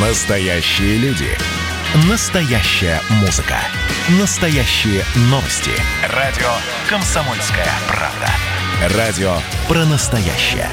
Настоящие 0.00 0.96
люди. 0.98 1.26
Настоящая 2.08 3.00
музыка. 3.20 3.56
Настоящие 4.20 5.02
новости. 5.22 5.72
Радио 6.14 6.46
«Комсомольская 6.88 7.66
правда». 7.88 8.96
Радио 8.96 9.32
про 9.66 9.84
настоящее. 9.86 10.68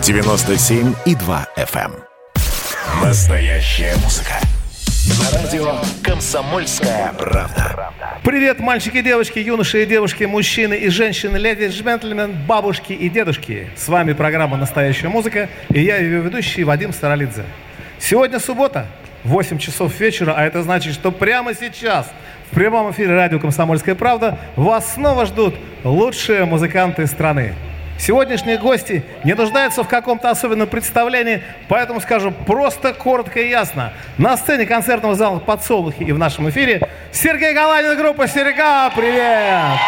97,2 0.00 1.46
FM. 1.58 1.92
эм. 1.92 3.04
Настоящая 3.04 3.96
музыка. 3.96 4.32
На 5.18 5.38
радио 5.38 5.74
«Комсомольская 6.02 7.12
правда». 7.18 7.92
Привет, 8.24 8.60
мальчики 8.60 8.96
и 8.96 9.02
девочки, 9.02 9.40
юноши 9.40 9.82
и 9.82 9.86
девушки, 9.86 10.24
мужчины 10.24 10.72
и 10.72 10.88
женщины, 10.88 11.36
леди 11.36 11.64
и 11.64 11.68
джентльмены, 11.68 12.28
бабушки 12.28 12.94
и 12.94 13.10
дедушки. 13.10 13.68
С 13.76 13.88
вами 13.88 14.14
программа 14.14 14.56
«Настоящая 14.56 15.08
музыка» 15.08 15.50
и 15.68 15.82
я 15.82 15.98
ее 15.98 16.20
ведущий 16.22 16.64
Вадим 16.64 16.94
Старолидзе. 16.94 17.44
Сегодня 18.00 18.40
суббота, 18.40 18.86
8 19.24 19.58
часов 19.58 20.00
вечера, 20.00 20.34
а 20.36 20.44
это 20.44 20.62
значит, 20.62 20.94
что 20.94 21.12
прямо 21.12 21.54
сейчас 21.54 22.10
в 22.50 22.54
прямом 22.54 22.90
эфире 22.90 23.14
радио 23.14 23.38
«Комсомольская 23.38 23.94
правда» 23.94 24.38
вас 24.56 24.94
снова 24.94 25.26
ждут 25.26 25.54
лучшие 25.84 26.46
музыканты 26.46 27.06
страны. 27.06 27.54
Сегодняшние 27.98 28.56
гости 28.56 29.04
не 29.22 29.34
нуждаются 29.34 29.84
в 29.84 29.88
каком-то 29.88 30.30
особенном 30.30 30.66
представлении, 30.66 31.42
поэтому 31.68 32.00
скажу 32.00 32.32
просто, 32.32 32.94
коротко 32.94 33.38
и 33.40 33.50
ясно. 33.50 33.92
На 34.16 34.38
сцене 34.38 34.64
концертного 34.64 35.14
зала 35.14 35.38
«Подсолнухи» 35.38 36.02
и 36.02 36.12
в 36.12 36.18
нашем 36.18 36.48
эфире 36.48 36.80
Сергей 37.12 37.52
Галанин, 37.52 37.98
группа 37.98 38.26
«Серега». 38.26 38.90
Привет! 38.96 39.78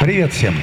Привет 0.00 0.32
всем. 0.32 0.54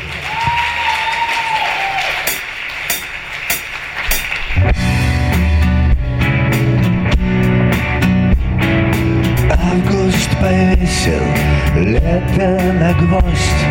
Повесил 10.40 11.24
лето 11.76 12.74
на 12.74 12.94
гвоздь. 12.94 13.66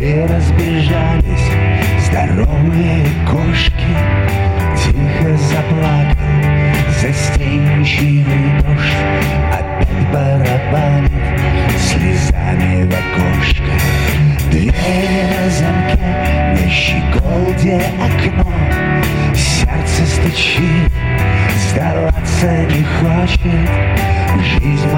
И 0.00 0.26
разбежались 0.28 1.50
здоровые 2.06 3.06
кошки. 3.30 3.92
Тихо 4.76 5.36
заплакал 5.36 6.22
застенчивый 7.00 8.60
дождь. 8.60 8.96
Опять 9.52 10.12
барабанит 10.12 11.12
слезами 11.78 12.84
в 12.84 12.92
окошко. 12.92 13.72
Двери 14.50 15.22
на 15.30 15.50
замке, 15.50 15.98
на 16.52 16.70
щеколде 16.70 17.82
окно. 18.00 18.52
Сердце 19.34 20.06
стучит, 20.06 20.92
сдаваться 21.70 22.50
не 22.66 22.82
хочет. 22.82 23.70
Жизнь 24.42 24.88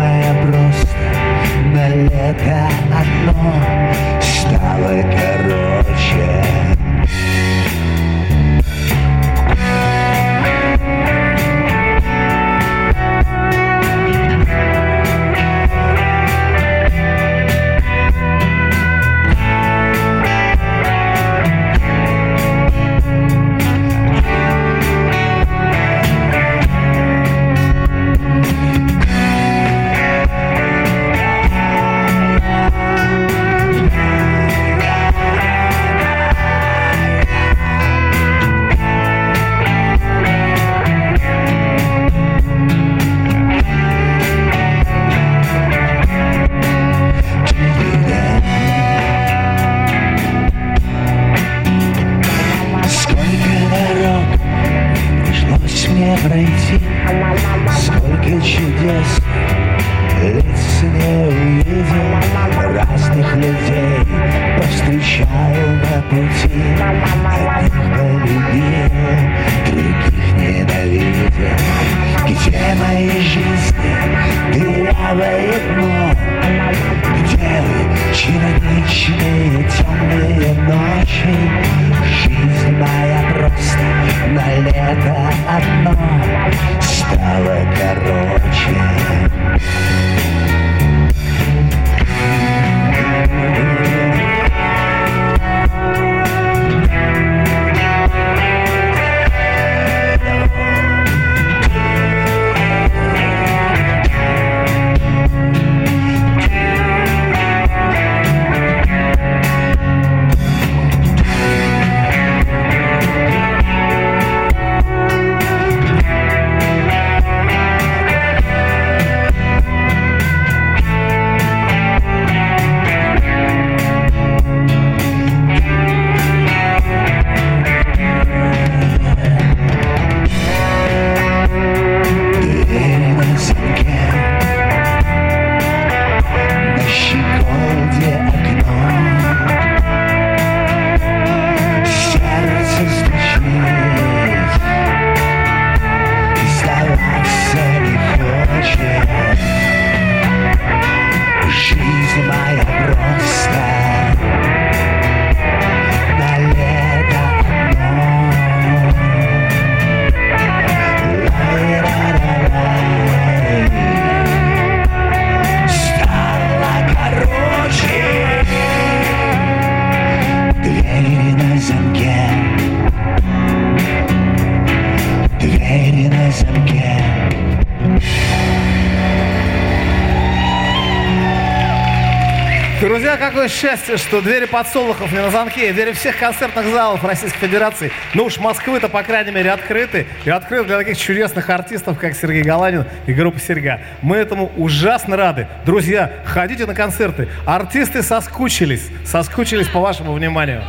счастье, 183.74 183.96
что 183.96 184.20
двери 184.20 184.44
подсолнухов 184.44 185.10
не 185.10 185.18
на 185.20 185.30
замке, 185.30 185.68
и 185.68 185.72
двери 185.72 185.92
всех 185.92 186.18
концертных 186.18 186.66
залов 186.66 187.02
Российской 187.02 187.40
Федерации, 187.40 187.90
ну 188.14 188.24
уж 188.24 188.38
Москвы-то, 188.38 188.88
по 188.88 189.02
крайней 189.02 189.32
мере, 189.32 189.50
открыты. 189.50 190.06
И 190.24 190.30
открыты 190.30 190.66
для 190.66 190.78
таких 190.78 190.96
чудесных 190.96 191.48
артистов, 191.50 191.98
как 191.98 192.14
Сергей 192.14 192.42
Галанин 192.42 192.84
и 193.06 193.12
группа 193.12 193.40
«Серьга». 193.40 193.80
Мы 194.02 194.16
этому 194.16 194.52
ужасно 194.56 195.16
рады. 195.16 195.48
Друзья, 195.64 196.12
ходите 196.24 196.66
на 196.66 196.74
концерты. 196.74 197.28
Артисты 197.46 198.02
соскучились, 198.02 198.88
соскучились 199.04 199.68
по 199.68 199.80
вашему 199.80 200.12
вниманию. 200.12 200.62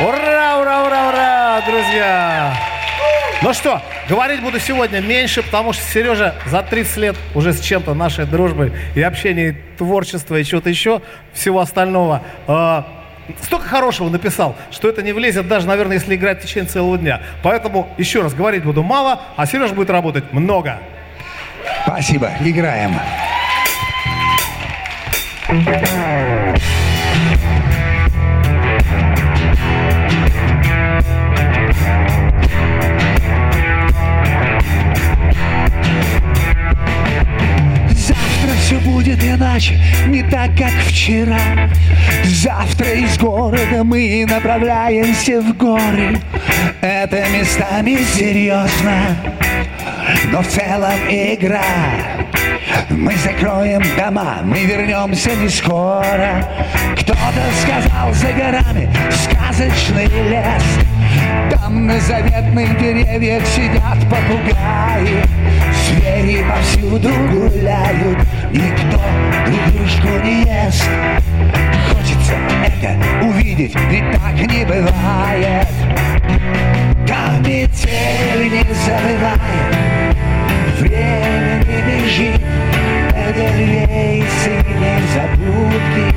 Ура, 0.00 0.58
ура, 0.60 0.84
ура, 0.84 1.08
ура, 1.08 1.60
друзья! 1.66 2.54
Ну 3.42 3.52
что, 3.54 3.82
говорить 4.08 4.40
буду 4.40 4.58
сегодня 4.58 5.00
меньше, 5.00 5.42
потому 5.42 5.72
что 5.72 5.82
Сережа 5.84 6.34
за 6.46 6.62
30 6.62 6.96
лет 6.96 7.16
уже 7.34 7.52
с 7.52 7.60
чем-то 7.60 7.94
нашей 7.94 8.24
дружбы 8.26 8.72
и 8.94 9.02
общения, 9.02 9.48
и 9.50 9.56
творчества, 9.76 10.36
и 10.36 10.44
чего-то 10.44 10.70
еще, 10.70 11.02
всего 11.32 11.60
остального, 11.60 12.22
э, 12.46 12.82
столько 13.42 13.66
хорошего 13.66 14.08
написал, 14.08 14.56
что 14.70 14.88
это 14.88 15.02
не 15.02 15.12
влезет 15.12 15.46
даже, 15.48 15.66
наверное, 15.66 15.96
если 15.96 16.14
играть 16.14 16.40
в 16.40 16.46
течение 16.46 16.68
целого 16.68 16.96
дня. 16.98 17.20
Поэтому 17.42 17.88
еще 17.98 18.22
раз 18.22 18.34
говорить 18.34 18.64
буду 18.64 18.82
мало, 18.82 19.20
а 19.36 19.46
Сережа 19.46 19.74
будет 19.74 19.90
работать 19.90 20.32
много. 20.32 20.78
Спасибо, 21.84 22.30
играем. 22.40 22.98
Завтра 25.48 26.77
все 38.68 38.76
будет 38.80 39.24
иначе, 39.24 39.80
не 40.08 40.22
так, 40.22 40.50
как 40.54 40.70
вчера. 40.88 41.40
Завтра 42.24 42.92
из 42.92 43.16
города 43.16 43.82
мы 43.82 44.26
направляемся 44.28 45.40
в 45.40 45.56
горы. 45.56 46.20
Это 46.82 47.24
местами 47.30 47.96
серьезно, 48.14 49.16
но 50.30 50.42
в 50.42 50.48
целом 50.48 50.98
игра. 51.08 51.62
Мы 52.90 53.14
закроем 53.16 53.82
дома, 53.96 54.40
мы 54.44 54.58
вернемся 54.66 55.30
не 55.34 55.48
скоро. 55.48 56.46
Кто-то 57.00 57.42
сказал 57.62 58.12
за 58.12 58.32
горами 58.32 58.92
сказочный 59.10 60.08
лес. 60.28 60.62
Там 61.50 61.86
на 61.86 61.98
заветных 62.00 62.78
деревьях 62.78 63.46
сидят 63.46 63.98
попугаи. 64.10 65.24
Звери 66.08 66.44
повсюду 66.44 67.10
гуляют, 67.30 68.18
никто 68.52 68.98
друг 69.46 70.24
не 70.24 70.42
ест. 70.42 70.88
Хочется 71.88 72.34
это 72.64 72.96
увидеть, 73.24 73.74
ведь 73.90 74.10
так 74.12 74.34
не 74.34 74.64
бывает. 74.64 75.68
Там 77.06 77.42
метель 77.42 78.50
не 78.50 78.64
забывает, 78.84 80.16
время 80.78 81.64
не 81.66 81.78
бежит, 82.00 82.42
Эдельвейсы 83.14 84.52
незабудки, 84.80 86.14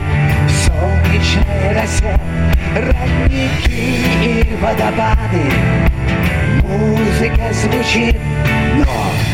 в 0.47 0.51
солнечной 0.51 1.73
росе, 1.73 2.19
родники 2.75 3.81
и 4.23 4.55
водопады. 4.61 5.45
Музыка 6.63 7.53
звучит, 7.53 8.17
но 8.75 9.31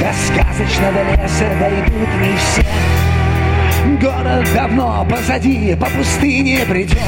до 0.00 0.10
сказочного 0.14 1.12
леса 1.12 1.44
дойдут 1.60 2.08
не 2.22 2.36
все. 2.36 2.64
Город 4.00 4.48
давно 4.54 5.06
позади, 5.08 5.76
по 5.78 5.86
пустыне 5.86 6.60
придем. 6.66 6.98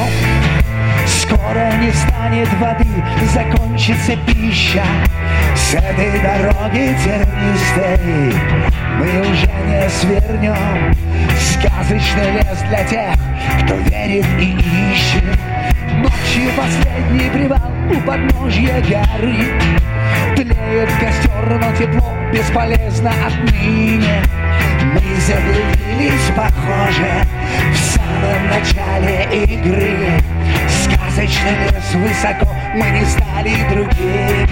Скоро 1.07 1.73
не 1.81 1.91
станет 1.91 2.49
воды, 2.61 2.87
закончится 3.33 4.17
пища. 4.27 4.85
С 5.55 5.75
этой 5.75 6.21
дороги 6.21 6.95
тернистой 7.03 8.35
мы 8.99 9.21
уже 9.23 9.51
не 9.69 9.89
свернем. 9.89 10.95
Сказочный 11.41 12.33
лес 12.33 12.59
для 12.69 12.85
тех, 12.85 13.15
кто 13.65 13.75
верит 13.75 14.27
и 14.39 14.55
ищет. 14.93 15.25
Ночью 15.97 16.51
последний 16.57 17.31
привал 17.31 17.73
у 17.91 18.01
подножья 18.03 18.83
горы. 18.83 19.37
Тлеет 20.37 20.91
костер, 21.01 21.59
но 21.59 21.77
тепло 21.77 22.22
бесполезно 22.33 23.13
отныне. 23.27 24.23
Мы 24.95 25.21
заблудились, 25.21 26.31
похоже, 26.35 27.27
в 27.71 27.77
самом 27.77 28.49
начале 28.49 29.45
игры. 29.45 30.11
Сказочный 30.69 31.57
лес 31.61 31.95
высоко, 31.95 32.55
мы 32.75 32.89
не 32.91 33.05
стали 33.05 33.55
другими. 33.71 34.49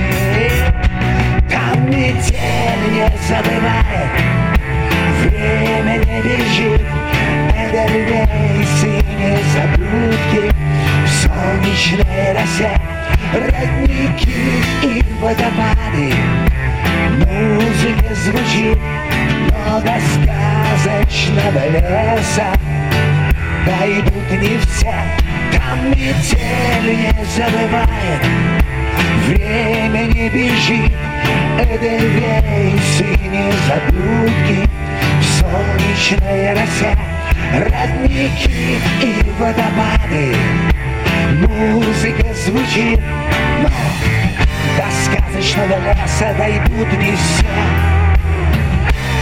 Там 1.48 1.86
метель 1.86 2.84
не 2.92 3.08
забывает, 3.26 4.12
время 5.24 5.96
не 6.04 6.22
бежит. 6.22 6.82
Эдельвейсы 7.56 9.02
незабудки 9.18 10.52
в 11.04 11.08
солнечной 11.08 12.32
росе. 12.34 12.72
Родники 13.32 14.34
и 14.82 15.04
водопады, 15.20 16.12
музыка 17.18 18.14
звучит, 18.14 18.78
но 19.66 19.80
до 19.80 19.96
сказочного 20.00 21.68
леса 21.68 22.52
дойдут 23.66 24.30
не 24.30 24.58
все. 24.58 24.94
Там 25.52 25.90
метель 25.90 26.96
не 26.96 27.24
забывает, 27.36 28.22
время 29.26 30.04
не 30.12 30.28
бежит, 30.28 30.92
Эдельвейсы 31.58 33.04
незабудки 33.28 34.68
в 35.20 35.24
солнечной 35.24 36.52
росе. 36.54 36.96
Родники 37.52 38.78
и 39.02 39.32
водопады, 39.38 40.36
музыка 41.46 42.32
звучит, 42.34 43.00
но 43.62 43.70
сказочного 45.40 45.76
леса 45.80 46.34
дойдут 46.36 46.92
не 46.98 47.16
все. 47.16 47.46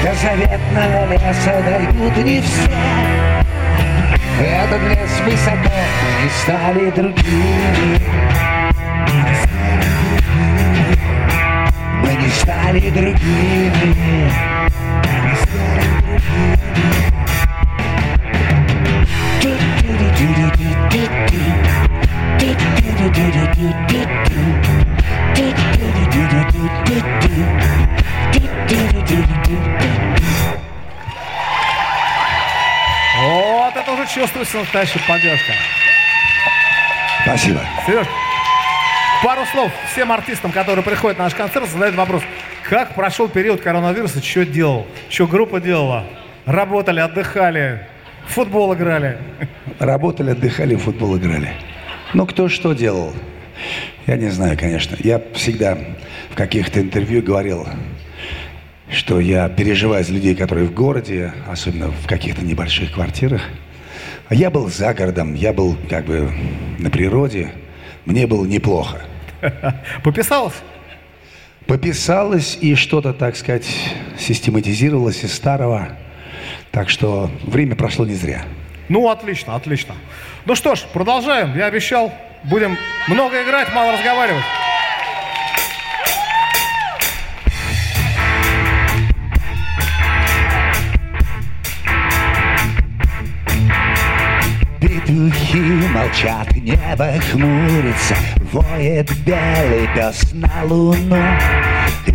До 0.02 0.14
заветного 0.14 1.12
леса 1.12 1.62
дойдут 1.62 2.16
не 2.24 2.40
все. 2.40 2.70
Этот 4.40 4.82
лес 4.82 5.20
высоко, 5.24 5.70
мы 6.22 6.30
стали 6.42 6.90
другими. 6.90 7.98
Мы 12.02 12.14
не 12.14 12.28
стали 12.30 12.90
другими. 12.90 14.48
Вот 33.20 33.76
это 33.76 33.92
уже 33.92 34.06
чувствуется 34.12 34.58
настоящая 34.58 35.00
поддержка. 35.06 35.52
Спасибо. 37.22 37.60
Сереж, 37.86 38.06
пару 39.22 39.44
слов 39.46 39.70
всем 39.92 40.10
артистам, 40.10 40.50
которые 40.50 40.84
приходят 40.84 41.18
на 41.18 41.24
наш 41.24 41.34
концерт, 41.34 41.68
задают 41.68 41.94
вопрос. 41.94 42.22
Как 42.68 42.94
прошел 42.94 43.28
период 43.28 43.60
коронавируса, 43.60 44.20
что 44.22 44.44
делал? 44.44 44.86
Что 45.08 45.28
группа 45.28 45.60
делала? 45.60 46.06
Работали, 46.44 46.98
отдыхали, 46.98 47.86
футбол 48.26 48.74
играли. 48.74 49.18
Работали, 49.78 50.30
отдыхали, 50.30 50.74
футбол 50.74 51.18
играли. 51.18 51.52
Ну, 52.14 52.26
кто 52.26 52.48
что 52.48 52.72
делал? 52.72 53.14
Я 54.06 54.16
не 54.16 54.28
знаю, 54.30 54.56
конечно. 54.58 54.96
Я 55.00 55.22
всегда 55.34 55.78
в 56.30 56.34
каких-то 56.34 56.80
интервью 56.80 57.22
говорил, 57.22 57.66
что 58.90 59.20
я 59.20 59.48
переживаю 59.48 60.04
за 60.04 60.12
людей, 60.12 60.34
которые 60.34 60.66
в 60.66 60.72
городе, 60.72 61.32
особенно 61.46 61.90
в 61.90 62.06
каких-то 62.06 62.44
небольших 62.44 62.92
квартирах. 62.92 63.42
Я 64.30 64.50
был 64.50 64.68
за 64.68 64.92
городом, 64.94 65.34
я 65.34 65.52
был 65.52 65.76
как 65.88 66.04
бы 66.04 66.30
на 66.78 66.90
природе. 66.90 67.52
Мне 68.04 68.26
было 68.26 68.44
неплохо. 68.46 69.02
Пописалось? 70.04 70.54
Пописалось 71.66 72.56
и 72.60 72.74
что-то, 72.74 73.12
так 73.12 73.36
сказать, 73.36 73.66
систематизировалось 74.18 75.22
из 75.24 75.34
старого. 75.34 75.88
Так 76.70 76.88
что 76.88 77.30
время 77.42 77.76
прошло 77.76 78.06
не 78.06 78.14
зря. 78.14 78.44
Ну, 78.88 79.08
отлично, 79.10 79.54
отлично. 79.54 79.94
Ну 80.46 80.54
что 80.54 80.74
ж, 80.74 80.80
продолжаем. 80.92 81.56
Я 81.56 81.66
обещал, 81.66 82.10
будем 82.44 82.76
много 83.06 83.42
играть, 83.42 83.72
мало 83.74 83.92
разговаривать. 83.92 84.44
Петухи 94.80 95.58
молчат, 95.92 96.54
небо 96.56 97.12
хмурится, 97.30 98.16
Воет 98.52 99.10
белый 99.26 99.88
пес 99.94 100.32
на 100.32 100.64
луну. 100.64 101.22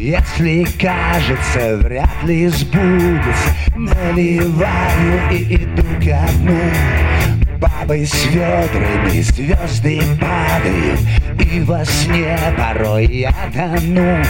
Если 0.03 0.65
кажется, 0.81 1.77
вряд 1.77 2.23
ли 2.23 2.49
сбудется, 2.49 3.55
Наливаю 3.73 5.31
и 5.31 5.55
иду 5.55 5.81
ко 6.01 6.27
дну. 6.39 6.59
Бабы 7.57 8.05
с 8.05 8.25
ведрами, 8.25 9.21
звезды 9.21 10.01
падают 10.19 10.99
И 11.39 11.61
во 11.61 11.85
сне 11.85 12.37
порой 12.57 13.05
я 13.05 13.33
тону. 13.53 14.21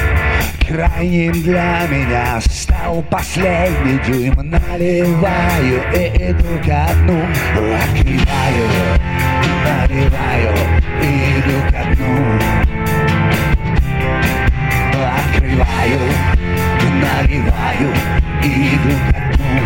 Крайним 0.67 1.41
для 1.41 1.87
меня 1.89 2.39
стал 2.41 3.01
последний 3.09 3.97
дюйм. 4.05 4.35
Наливаю 4.51 5.81
и 5.95 6.33
иду 6.33 6.59
ко 6.63 6.87
дну 7.01 7.19
Открываю, 7.73 8.69
наливаю 9.65 10.55
и 11.01 11.39
иду 11.39 11.71
ко 11.71 11.95
дну 11.95 12.62
Открываю, 15.63 15.99
наливаю 17.01 17.91
и 18.43 18.45
иду 18.75 18.93
ко 19.07 19.19
дну 19.37 19.61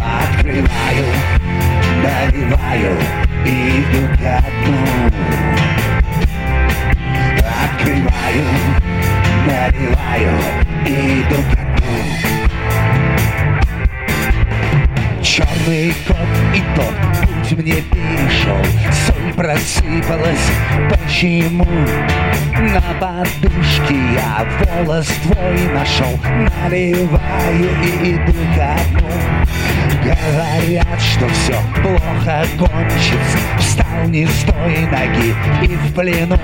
Открываю, 0.00 1.08
наливаю 2.04 2.94
и 3.44 3.46
иду 3.80 4.02
ко 4.16 4.36
дну 4.62 4.80
Открываю, 7.64 8.46
наливаю 9.46 10.34
и 10.86 10.88
иду 11.20 11.40
ко 11.50 11.62
дну 11.76 11.96
Черный 15.22 15.88
кот 16.06 16.32
и 16.54 16.56
тот 16.76 17.25
путь 17.46 17.58
мне 17.58 17.74
перешел 17.74 18.64
Соль 19.06 19.32
просыпалась, 19.34 20.50
почему? 20.90 21.66
На 22.58 22.80
подушке 23.00 23.94
я 24.14 24.46
волос 24.60 25.06
твой 25.22 25.74
нашел? 25.74 26.18
Наливаю 26.24 27.68
и 27.82 28.14
иду 28.14 28.32
ко 28.54 28.76
дну 28.90 29.08
Говорят, 30.02 31.00
что 31.00 31.28
все 31.28 31.58
плохо 31.82 32.46
кончится. 32.58 33.38
Встал 33.58 34.06
не 34.06 34.26
с 34.26 34.44
той 34.44 34.86
ноги 34.86 35.34
и 35.62 35.74
в 35.74 35.94
плену. 35.94 36.38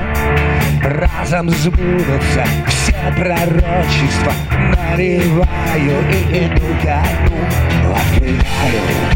Разом 0.82 1.48
сбудутся 1.50 2.44
все 2.66 2.94
пророчества. 3.16 4.32
Наливаю 4.50 6.04
и 6.10 6.46
иду 6.46 6.66
ко 6.82 7.02
дну 7.26 7.94
Открываю, 7.94 9.12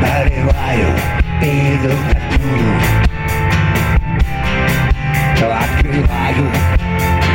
Barreiraio, 0.00 0.88
Pedro 1.40 1.96
Catu 2.08 2.50
Traquilaio, 5.36 6.46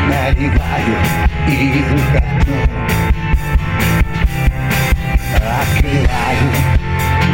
Merivaio, 0.10 0.96
Pedro 1.46 2.00
Catu 2.14 2.56
Traquilaio, 5.36 6.50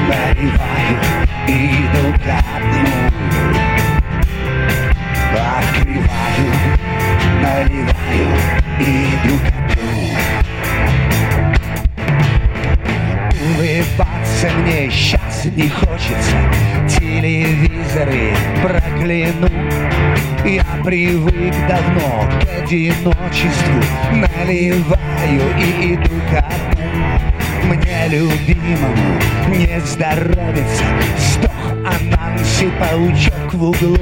Merivaio, 0.10 0.98
Pedro 1.46 2.08
Catu 2.25 2.84
Traquilaio, 5.32 6.51
Merivaio, 7.41 8.27
Pedro 8.77 9.36
tu 9.75 10.35
Улыбаться 13.46 14.50
мне 14.58 14.90
сейчас 14.90 15.46
не 15.56 15.70
хочется. 15.70 16.36
Телевизоры 17.00 18.34
прокляну. 18.64 19.50
Я 20.44 20.66
привык 20.84 21.54
давно 21.70 22.28
к 22.42 22.64
одиночеству. 22.64 23.84
Наливаю 24.14 25.60
и 25.60 25.94
иду 25.94 26.16
ко 26.32 26.44
дну 26.74 27.75
Мне 27.75 28.08
любимому 28.08 29.20
не 29.50 29.80
здоровится. 29.82 30.84
Сдох 31.20 31.72
ананси 31.86 32.72
паучок 32.80 33.54
в 33.54 33.64
углу. 33.64 33.98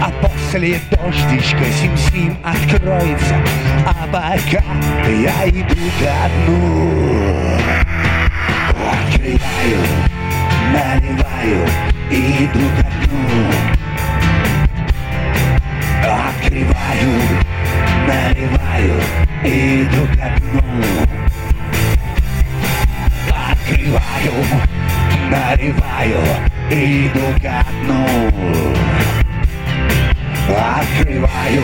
А 0.00 0.12
после 0.22 0.78
дождичка 0.88 1.64
сим-сим 1.80 2.38
откроется. 2.44 3.34
А 3.86 4.06
пока 4.06 4.62
я 5.08 5.48
иду 5.48 5.82
ко 5.98 6.30
дну 6.46 7.32
Открываю, 8.90 9.82
наливаю 10.72 11.66
и 12.10 12.44
иду 12.44 12.66
ко 12.76 12.88
дну 12.98 13.20
Открываю, 16.02 17.12
наливаю 18.08 18.96
и 19.44 19.82
иду 19.82 20.06
ко 20.16 20.28
дну 20.40 20.62
Открываю, 23.30 24.34
наливаю 25.30 26.22
и 26.70 27.06
иду 27.06 27.26
ко 27.40 27.64
дну 27.84 28.02
Открываю, 30.48 31.62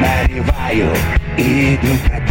наливаю 0.00 0.90
и 1.36 1.74
иду 1.74 1.92
ко 2.08 2.16
дну 2.16 2.21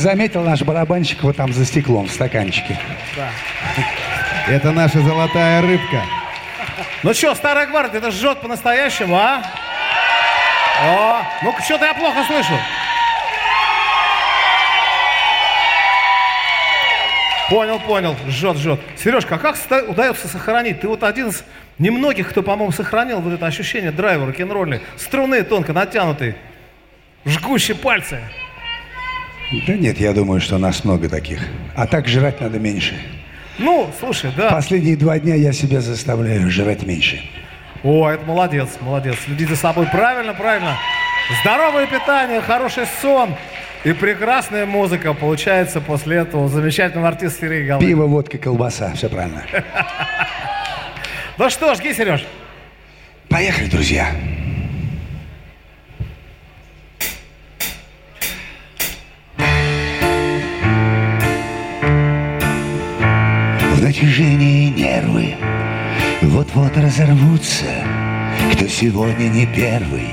заметил, 0.00 0.42
наш 0.42 0.62
барабанщик 0.62 1.22
вот 1.22 1.36
там 1.36 1.52
за 1.52 1.64
стеклом 1.64 2.06
в 2.08 2.10
стаканчике. 2.10 2.78
Это 4.48 4.72
наша 4.72 5.00
золотая 5.00 5.62
рыбка. 5.62 6.02
ну 7.02 7.14
что, 7.14 7.34
старая 7.34 7.66
гвардия, 7.66 7.98
это 7.98 8.10
жжет 8.10 8.40
по-настоящему, 8.40 9.16
а? 9.16 9.42
О, 10.82 11.22
ну 11.42 11.54
что-то 11.64 11.84
я 11.84 11.94
плохо 11.94 12.24
слышу. 12.26 12.54
Понял, 17.50 17.80
понял, 17.80 18.16
жжет, 18.28 18.56
жжет. 18.56 18.80
Сережка, 18.96 19.34
а 19.34 19.38
как 19.38 19.56
удается 19.88 20.28
сохранить? 20.28 20.80
Ты 20.80 20.88
вот 20.88 21.02
один 21.02 21.28
из 21.28 21.44
немногих, 21.78 22.30
кто, 22.30 22.42
по-моему, 22.42 22.72
сохранил 22.72 23.20
вот 23.20 23.32
это 23.32 23.44
ощущение 23.44 23.90
драйва 23.90 24.26
рок-н-ролли. 24.26 24.80
Струны 24.96 25.42
тонко 25.42 25.72
натянутые, 25.72 26.36
жгущие 27.24 27.76
пальцы. 27.76 28.20
Да 29.66 29.74
нет, 29.74 29.98
я 29.98 30.12
думаю, 30.12 30.40
что 30.40 30.58
нас 30.58 30.84
много 30.84 31.08
таких. 31.08 31.40
А 31.74 31.86
так 31.86 32.06
жрать 32.06 32.40
надо 32.40 32.58
меньше. 32.58 32.94
Ну, 33.58 33.90
слушай, 33.98 34.30
да. 34.36 34.50
Последние 34.50 34.96
два 34.96 35.18
дня 35.18 35.34
я 35.34 35.52
себя 35.52 35.80
заставляю 35.80 36.50
жрать 36.50 36.84
меньше. 36.86 37.20
О, 37.82 38.08
это 38.08 38.24
молодец, 38.24 38.68
молодец. 38.80 39.16
Следи 39.24 39.46
за 39.46 39.56
собой 39.56 39.86
правильно, 39.86 40.34
правильно. 40.34 40.78
Здоровое 41.42 41.86
питание, 41.86 42.40
хороший 42.40 42.84
сон 43.00 43.34
и 43.84 43.92
прекрасная 43.92 44.66
музыка 44.66 45.14
получается 45.14 45.80
после 45.80 46.18
этого 46.18 46.48
замечательного 46.48 47.08
артиста 47.08 47.40
Сергея 47.40 47.66
Галыгина. 47.68 47.88
Пиво, 47.88 48.06
водка, 48.06 48.38
колбаса. 48.38 48.92
Все 48.94 49.08
правильно. 49.08 49.42
Ну 51.38 51.48
что, 51.48 51.74
жги, 51.74 51.94
Сереж. 51.94 52.22
Поехали, 53.30 53.64
друзья. 53.70 54.10
В 63.80 63.82
натяжении 63.82 64.68
нервы. 64.68 65.36
Вот-вот 66.20 66.76
разорвутся, 66.76 67.64
кто 68.52 68.66
сегодня 68.66 69.28
не 69.28 69.46
первый, 69.46 70.08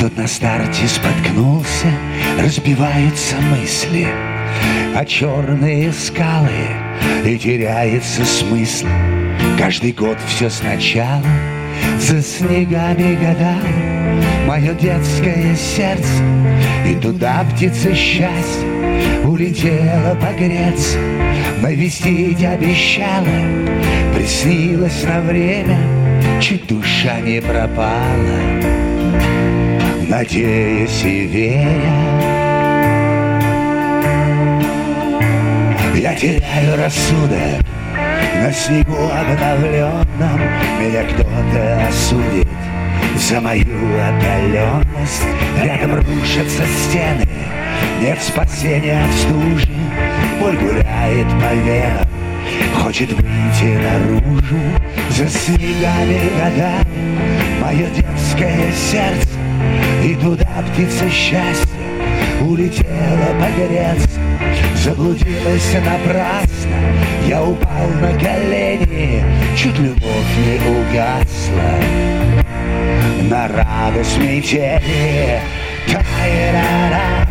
тот 0.00 0.16
на 0.16 0.26
старте 0.26 0.88
споткнулся, 0.88 1.92
разбиваются 2.40 3.36
мысли, 3.52 4.08
а 4.96 5.04
черные 5.04 5.92
скалы 5.92 6.66
и 7.24 7.38
теряется 7.38 8.24
смысл. 8.24 8.88
Каждый 9.56 9.92
год 9.92 10.18
все 10.26 10.50
сначала, 10.50 11.22
за 12.00 12.20
снегами 12.20 13.14
года, 13.14 13.58
мое 14.44 14.74
детское 14.74 15.54
сердце, 15.54 16.24
и 16.84 16.96
туда 16.96 17.46
птица 17.54 17.94
счастья 17.94 18.71
улетела 19.24 20.16
погреться, 20.20 20.98
навестить 21.60 22.44
обещала, 22.44 23.26
приснилась 24.14 25.02
на 25.04 25.20
время, 25.20 25.78
чуть 26.40 26.66
душа 26.66 27.20
не 27.20 27.40
пропала, 27.40 28.40
надеясь 30.08 31.04
и 31.04 31.26
веря. 31.26 32.42
Я 35.94 36.14
теряю 36.16 36.76
рассудок 36.76 37.62
на 38.42 38.52
снегу 38.52 39.08
обновленном 39.08 40.40
Меня 40.80 41.04
кто-то 41.04 41.86
осудит. 41.88 42.48
За 43.16 43.40
мою 43.40 43.64
оголенность 43.64 45.22
Рядом 45.62 45.94
рушатся 45.96 46.64
стены, 46.66 47.28
нет 48.00 48.18
спасения 48.20 49.04
от 49.04 49.12
стужи 49.12 49.68
Боль 50.40 50.56
гуляет 50.56 51.28
по 51.40 51.54
венам, 51.54 52.08
хочет 52.74 53.12
выйти 53.12 53.78
наружу 53.78 54.60
За 55.10 55.28
снегами 55.28 56.20
года. 56.38 56.72
Мое 57.60 57.86
детское 57.90 58.72
сердце 58.72 59.38
И 60.04 60.14
туда 60.16 60.64
птица 60.72 61.08
счастья 61.10 61.68
улетела 62.40 63.40
погреться 63.40 64.20
Заблудилась 64.82 65.74
напрасно, 65.74 66.76
я 67.28 67.44
упал 67.44 67.88
на 68.00 68.18
колени. 68.18 69.22
Чуть 69.56 69.78
любовь 69.78 70.36
не 70.38 70.58
угасла. 70.58 72.02
На 73.30 73.46
радость 73.46 74.18
метели 74.18 75.40
Та-ра-ра 75.86 77.28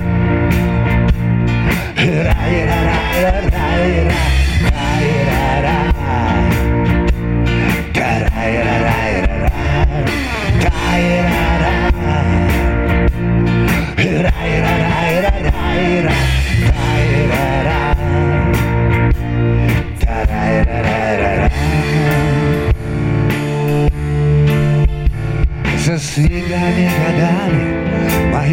За 25.86 25.98
снегами 25.98 26.90
годами 26.98 27.81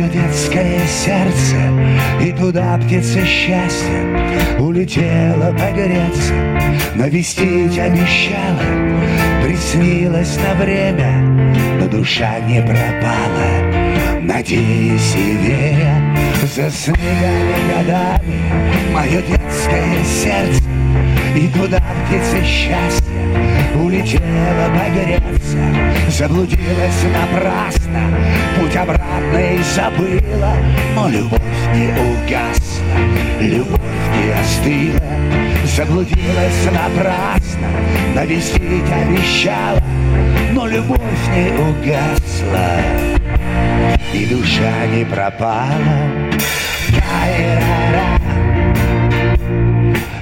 детское 0.09 0.81
сердце 0.87 1.57
И 2.21 2.33
туда 2.33 2.79
птица 2.79 3.25
счастья 3.25 4.59
улетела 4.59 5.53
погреться. 5.53 6.35
Навестить 6.95 7.79
обещала, 7.79 8.63
приснилась 9.45 10.37
на 10.37 10.55
время 10.55 11.23
Но 11.81 11.89
душа 11.89 12.41
не 12.41 12.61
пропала, 12.61 14.21
надеясь 14.21 15.15
и 15.15 15.37
веря 15.37 16.17
За 16.43 16.71
снегами 16.71 17.55
годами 17.77 18.93
мое 18.93 19.23
детское 19.23 20.05
сердце 20.05 20.65
И 21.37 21.49
туда 21.49 21.83
птица 22.07 22.45
счастья 22.45 23.05
улетела 23.75 24.69
погреться 24.75 25.88
Заблудилась 26.11 27.03
напрасно, 27.13 28.11
путь 28.59 28.75
обратный 28.75 29.63
забыла 29.75 30.57
Но 30.95 31.09
любовь 31.09 31.41
не 31.75 31.93
угасла, 31.93 32.99
любовь 33.41 33.81
не 34.17 34.33
остыла. 34.33 35.13
Заблудилась 35.77 36.65
напрасно, 36.65 37.69
навестить 38.15 38.91
обещала 38.91 39.83
Но 40.53 40.67
любовь 40.67 40.99
не 41.37 41.53
угасла, 41.53 42.81
и 44.13 44.27
душа 44.27 44.87
не 44.87 45.05
пропала. 45.05 46.09
Ра-ра-ра, 46.91 48.19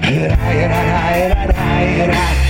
ра-ра-ра-ра-ра-ра 0.03 2.46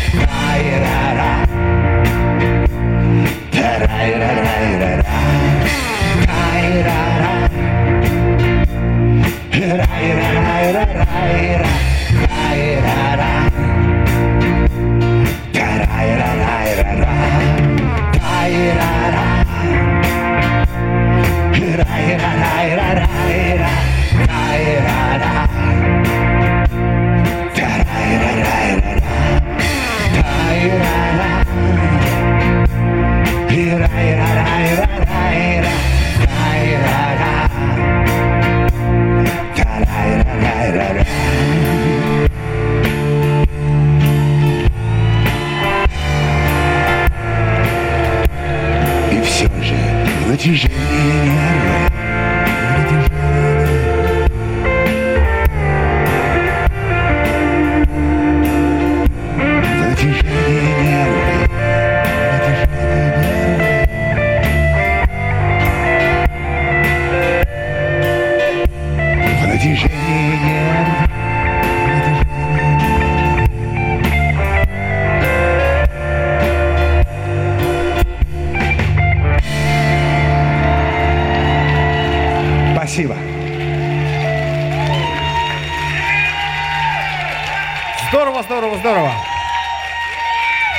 Здорово. 88.87 89.11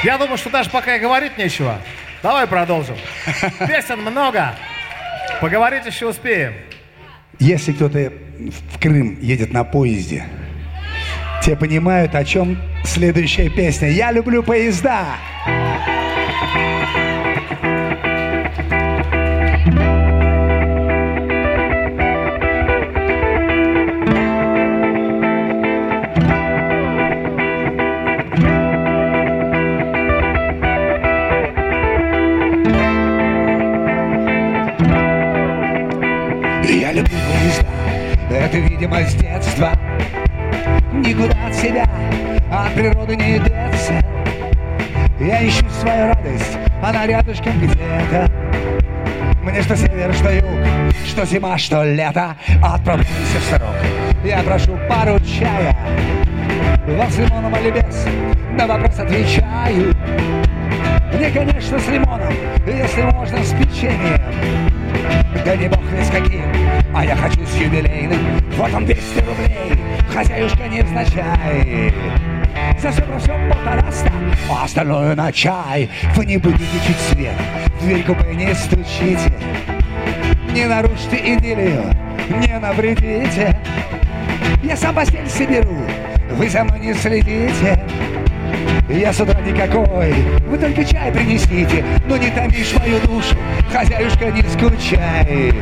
Я 0.01 0.17
думаю, 0.17 0.37
что 0.37 0.49
даже 0.49 0.69
пока 0.69 0.95
и 0.95 0.99
говорить 1.01 1.37
нечего. 1.37 1.77
Давай 2.23 2.47
продолжим. 2.47 2.95
Песен 3.67 3.99
много. 3.99 4.55
Поговорить 5.41 5.85
еще 5.85 6.07
успеем. 6.07 6.53
Если 7.37 7.73
кто-то 7.73 8.13
в 8.39 8.79
Крым 8.79 9.19
едет 9.19 9.51
на 9.51 9.65
поезде, 9.65 10.25
те 11.43 11.57
понимают, 11.57 12.15
о 12.15 12.23
чем 12.23 12.57
следующая 12.85 13.49
песня. 13.49 13.89
Я 13.89 14.13
люблю 14.13 14.41
поезда. 14.41 15.17
Это 38.47 38.57
видимо 38.59 39.01
с 39.01 39.13
детства 39.15 39.77
Никуда 40.93 41.35
от 41.47 41.53
себя, 41.53 41.85
от 42.49 42.73
природы 42.73 43.15
не 43.17 43.39
деться 43.39 44.01
Я 45.19 45.45
ищу 45.45 45.65
свою 45.81 46.07
радость, 46.07 46.57
она 46.81 47.05
рядышком 47.05 47.59
где-то. 47.59 48.31
Мне 49.43 49.61
что 49.61 49.75
север, 49.75 50.13
что 50.13 50.31
юг, 50.31 50.93
что 51.05 51.25
зима, 51.25 51.57
что 51.57 51.83
лето, 51.83 52.35
отправляемся 52.63 53.39
в 53.39 53.43
срок. 53.43 53.75
Я 54.23 54.41
прошу 54.43 54.77
пару 54.87 55.19
чая, 55.19 55.75
вам 56.87 57.11
с 57.11 57.17
лимоном 57.17 57.53
или 57.55 57.71
без, 57.71 58.05
на 58.57 58.65
вопрос 58.65 58.99
отвечаю. 58.99 59.93
Мне, 61.17 61.31
конечно, 61.31 61.79
с 61.79 61.87
лимоном, 61.87 62.31
если 62.67 63.01
можно, 63.01 63.43
с 63.43 63.51
печеньем. 63.51 64.21
Да 65.43 65.55
не 65.55 65.67
бог 65.67 65.81
весь 65.91 66.09
каким, 66.09 66.43
а 66.93 67.03
я 67.03 67.15
хочу 67.15 67.43
с 67.43 67.55
юбилейным. 67.55 68.19
Вот 68.55 68.71
он 68.71 68.85
200 68.85 69.19
рублей, 69.21 69.79
хозяюшка 70.13 70.67
невзначай. 70.67 71.91
За 72.79 72.91
все 72.91 73.01
про 73.01 73.17
все 73.17 73.33
полтораста, 73.49 74.11
а 74.47 74.65
остальное 74.65 75.15
на 75.15 75.31
чай. 75.31 75.89
Вы 76.15 76.25
не 76.27 76.37
будете 76.37 76.65
чуть 76.85 76.99
свет, 77.09 77.33
в 77.79 77.83
дверь 77.83 78.03
купе 78.03 78.35
не 78.35 78.53
стучите. 78.53 79.33
Не 80.53 80.65
нарушьте 80.65 81.17
идиллию, 81.17 81.95
не 82.29 82.59
навредите. 82.59 83.57
Я 84.61 84.77
сам 84.77 84.93
постель 84.93 85.27
соберу, 85.27 85.81
вы 86.33 86.47
за 86.47 86.63
мной 86.63 86.79
не 86.79 86.93
следите. 86.93 87.79
Я 88.89 89.11
с 89.11 89.19
утра 89.19 89.39
никакой, 89.41 90.13
вы 90.47 90.57
только 90.57 90.85
чай 90.85 91.11
принесите, 91.11 91.83
но 92.07 92.15
не 92.17 92.29
томишь 92.29 92.73
мою 92.79 92.99
душу, 93.01 93.35
хозяюшка, 93.71 94.31
не 94.31 94.41
скучай. 94.43 95.53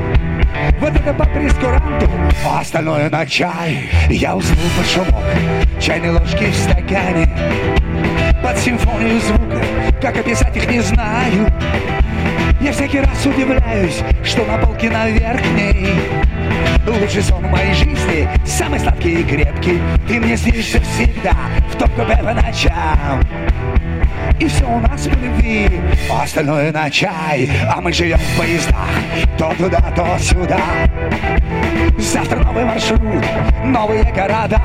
Вот 0.80 0.95
это 0.95 1.13
по 1.13 1.26
прескуранту, 1.26 2.10
а 2.45 2.60
остальное 2.62 3.10
на 3.10 3.26
чай. 3.26 3.89
Я 4.10 4.36
уснул 4.36 4.69
под 4.78 4.88
шумок 4.88 5.24
чайной 5.80 6.12
ложки 6.12 6.45
в 6.52 6.56
стакане, 6.56 7.28
под 8.43 8.58
симфонию 8.58 9.19
звука, 9.19 9.62
как 10.02 10.17
описать 10.17 10.56
их 10.56 10.69
не 10.69 10.82
знаю. 10.82 11.52
Я 12.62 12.71
всякий 12.71 13.00
раз 13.00 13.26
удивляюсь, 13.26 14.02
что 14.24 14.45
на 14.45 14.58
полке 14.58 14.89
на 14.89 15.10
верхней 15.10 15.89
Лучший 16.88 17.23
сон 17.23 17.45
в 17.45 17.49
моей 17.49 17.73
жизни, 17.73 18.30
самый 18.45 18.80
сладкий 18.80 19.21
и 19.21 19.23
крепкий. 19.23 19.82
Ты 20.08 20.19
мне 20.19 20.38
снишься 20.38 20.80
всегда, 20.82 21.34
в 21.71 21.78
купе 21.78 22.17
по 22.17 22.34
ночам 22.34 23.21
и 24.39 24.47
все 24.47 24.65
у 24.65 24.80
нас 24.80 25.08
по 25.08 25.15
любви, 25.15 25.80
а 26.12 26.23
остальное 26.23 26.71
на 26.71 26.89
чай 26.89 27.49
А 27.69 27.80
мы 27.80 27.93
живем 27.93 28.17
в 28.17 28.38
поездах, 28.38 28.89
то 29.38 29.54
туда, 29.58 29.80
то 29.95 30.17
сюда. 30.19 30.60
Завтра 31.97 32.39
новый 32.39 32.65
маршрут, 32.65 33.23
новые 33.63 34.04
города 34.13 34.62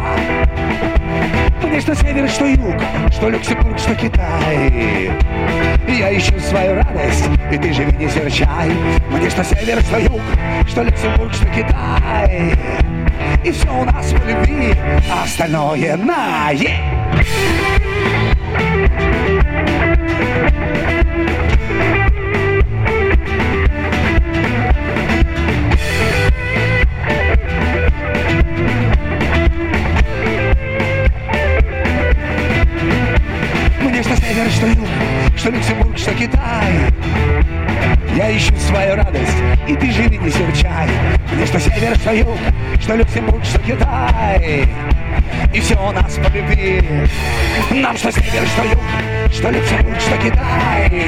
Мне 1.70 1.80
что 1.80 1.94
север, 1.94 2.28
что 2.28 2.46
юг, 2.46 2.82
что 3.12 3.28
Люксембург, 3.28 3.78
что 3.78 3.94
Китай. 3.94 5.12
Я 5.86 6.18
ищу 6.18 6.36
свою 6.40 6.74
радость, 6.74 7.28
и 7.52 7.58
ты 7.58 7.72
живи 7.72 7.92
не 7.92 8.08
серчай 8.08 8.72
Мне 9.08 9.30
что 9.30 9.44
север, 9.44 9.80
что 9.80 10.00
юг, 10.00 10.20
что 10.68 10.82
Люксембург, 10.82 11.32
что 11.32 11.46
Китай. 11.46 12.58
И 13.44 13.52
все 13.52 13.72
у 13.72 13.84
нас 13.84 14.12
по 14.12 14.28
любви, 14.28 14.74
а 15.08 15.22
остальное 15.22 15.96
на 15.96 16.50
е. 16.50 16.74
Север, 34.30 34.50
что 34.50 34.66
юг, 34.66 34.88
что 35.36 35.50
Люксембург, 35.50 35.98
что 35.98 36.14
Китай. 36.14 36.72
Я 38.16 38.36
ищу 38.36 38.54
свою 38.56 38.94
радость, 38.94 39.36
и 39.66 39.74
ты 39.74 39.90
живи 39.90 40.18
не 40.18 40.30
серчай. 40.30 40.88
Мне 41.32 41.46
что 41.46 41.58
север, 41.58 41.96
что 41.96 42.12
юг, 42.12 42.38
что 42.80 42.94
Люксембург, 42.94 43.44
что 43.44 43.58
Китай. 43.58 44.68
И 45.52 45.60
все 45.60 45.74
у 45.74 45.90
нас 45.90 46.14
по 46.14 46.28
любви. 46.32 47.08
Нам 47.72 47.96
что 47.96 48.12
север, 48.12 48.46
что 48.46 48.64
юг, 48.64 49.32
что 49.32 49.50
Люксембург, 49.50 50.00
что 50.00 50.16
Китай. 50.18 51.06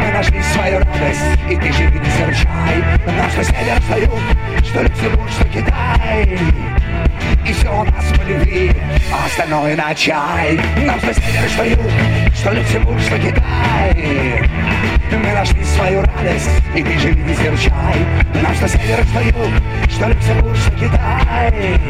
Мы 0.00 0.12
нашли 0.12 0.42
свою 0.42 0.78
радость, 0.78 1.20
и 1.50 1.56
ты 1.56 1.72
живи 1.72 1.98
не 1.98 2.10
серчай. 2.10 2.84
Нам 3.06 3.30
что 3.30 3.42
север, 3.42 3.82
что 3.88 3.98
юг, 3.98 4.64
что 4.64 4.82
Люксембург, 4.82 5.30
что 5.30 5.44
Китай 5.48 6.38
и 7.46 7.52
все 7.52 7.68
у 7.68 7.84
нас 7.84 8.04
по 8.16 8.22
любви, 8.22 8.72
а 9.12 9.26
остальное 9.26 9.76
на 9.76 9.94
чай 9.94 10.58
Нам 10.84 10.98
что 10.98 11.14
север, 11.14 11.48
что 11.48 11.64
юг, 11.64 11.90
что 12.34 12.50
Люксембург, 12.52 13.00
что 13.00 13.18
Китай 13.18 14.42
Мы 15.12 15.32
нашли 15.32 15.64
свою 15.64 16.02
радость, 16.02 16.50
и 16.74 16.82
ты 16.82 16.98
живи 16.98 17.22
не 17.22 17.34
серчай 17.34 18.06
Нам 18.42 18.54
что 18.54 18.68
север, 18.68 19.04
что 19.04 19.20
юг, 19.20 19.90
что 19.90 20.08
Люксембург, 20.08 20.56
что 20.56 20.70
Китай 20.72 21.80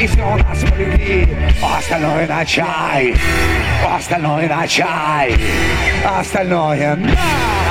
И 0.00 0.06
все 0.06 0.22
у 0.22 0.36
нас 0.36 0.58
по 0.58 0.74
любви, 0.74 1.28
а 1.62 1.78
остальное 1.78 2.26
на 2.26 2.44
чай 2.44 3.14
а 3.84 3.96
Остальное 3.96 4.48
на 4.48 4.66
чай, 4.66 5.36
а 6.04 6.20
остальное 6.20 6.96
на... 6.96 7.61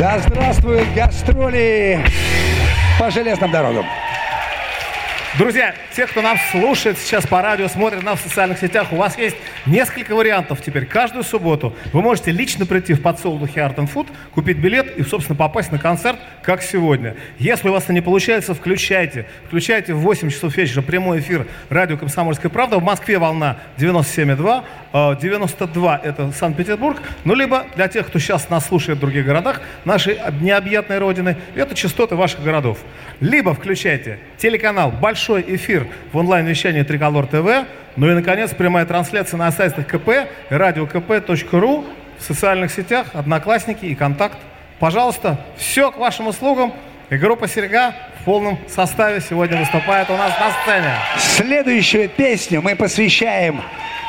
Да 0.00 0.18
здравствуют 0.18 0.88
гастроли 0.94 2.00
по 2.98 3.10
железным 3.10 3.50
дорогам. 3.50 3.84
Друзья, 5.38 5.76
те, 5.94 6.08
кто 6.08 6.22
нас 6.22 6.40
слушает 6.50 6.98
сейчас 6.98 7.24
по 7.24 7.40
радио, 7.40 7.68
смотрит 7.68 8.02
нас 8.02 8.18
в 8.18 8.22
социальных 8.24 8.58
сетях, 8.58 8.92
у 8.92 8.96
вас 8.96 9.16
есть 9.16 9.36
несколько 9.64 10.16
вариантов 10.16 10.60
теперь. 10.60 10.86
Каждую 10.86 11.22
субботу 11.22 11.72
вы 11.92 12.02
можете 12.02 12.32
лично 12.32 12.66
прийти 12.66 12.94
в 12.94 13.00
подсолнухе 13.02 13.60
Art 13.60 13.76
and 13.76 13.88
Food, 13.88 14.08
купить 14.34 14.58
билет 14.58 14.96
и, 14.98 15.04
собственно, 15.04 15.36
попасть 15.36 15.70
на 15.70 15.78
концерт, 15.78 16.18
как 16.42 16.62
сегодня. 16.62 17.14
Если 17.38 17.68
у 17.68 17.72
вас 17.72 17.84
это 17.84 17.92
не 17.92 18.00
получается, 18.00 18.54
включайте. 18.54 19.24
Включайте 19.46 19.94
в 19.94 20.00
8 20.00 20.30
часов 20.30 20.56
вечера 20.56 20.82
прямой 20.82 21.20
эфир 21.20 21.46
радио 21.68 21.96
«Комсомольская 21.96 22.50
правда». 22.50 22.78
В 22.78 22.82
Москве 22.82 23.18
волна 23.18 23.58
97,2, 23.76 24.64
э, 24.92 25.16
92 25.22 26.00
это 26.02 26.32
Санкт-Петербург. 26.32 27.00
Ну, 27.22 27.36
либо 27.36 27.66
для 27.76 27.86
тех, 27.86 28.08
кто 28.08 28.18
сейчас 28.18 28.50
нас 28.50 28.66
слушает 28.66 28.98
в 28.98 29.00
других 29.00 29.26
городах, 29.26 29.60
нашей 29.84 30.18
необъятной 30.40 30.98
родины, 30.98 31.36
это 31.54 31.76
частоты 31.76 32.16
ваших 32.16 32.42
городов. 32.42 32.78
Либо 33.20 33.54
включайте 33.54 34.18
телеканал 34.36 34.90
«Большой 34.90 35.19
эфир» 35.28 35.86
в 36.12 36.16
онлайн-вещании 36.16 36.82
Триколор 36.82 37.26
ТВ. 37.26 37.66
Ну 37.96 38.10
и, 38.10 38.14
наконец, 38.14 38.50
прямая 38.50 38.86
трансляция 38.86 39.36
на 39.38 39.50
сайтах 39.50 39.86
КП, 39.86 40.28
радиокп.ру, 40.48 41.84
в 42.18 42.22
социальных 42.22 42.72
сетях, 42.72 43.08
Одноклассники 43.12 43.84
и 43.84 43.94
Контакт. 43.94 44.38
Пожалуйста, 44.78 45.38
все 45.56 45.90
к 45.90 45.98
вашим 45.98 46.28
услугам. 46.28 46.72
И 47.10 47.16
группа 47.16 47.48
«Серега» 47.48 47.92
в 48.20 48.24
полном 48.24 48.58
составе 48.68 49.20
сегодня 49.20 49.58
выступает 49.58 50.08
у 50.10 50.16
нас 50.16 50.32
на 50.38 50.50
сцене. 50.62 50.94
Следующую 51.18 52.08
песню 52.08 52.62
мы 52.62 52.76
посвящаем 52.76 53.62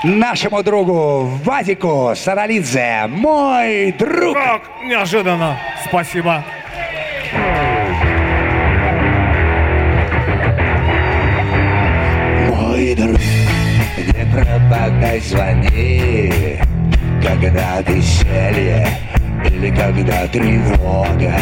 нашему 0.04 0.62
другу 0.62 1.26
Вадику 1.44 2.14
Саралидзе. 2.16 3.08
Мой 3.08 3.92
друг. 3.94 4.36
Как 4.36 4.62
неожиданно. 4.84 5.58
Спасибо. 5.88 6.44
Друг, 13.02 13.18
не 13.98 14.26
пропадай, 14.32 15.20
звони, 15.22 16.60
когда 17.20 17.82
веселье 17.82 18.88
или 19.44 19.72
когда 19.72 20.28
тревога. 20.28 21.34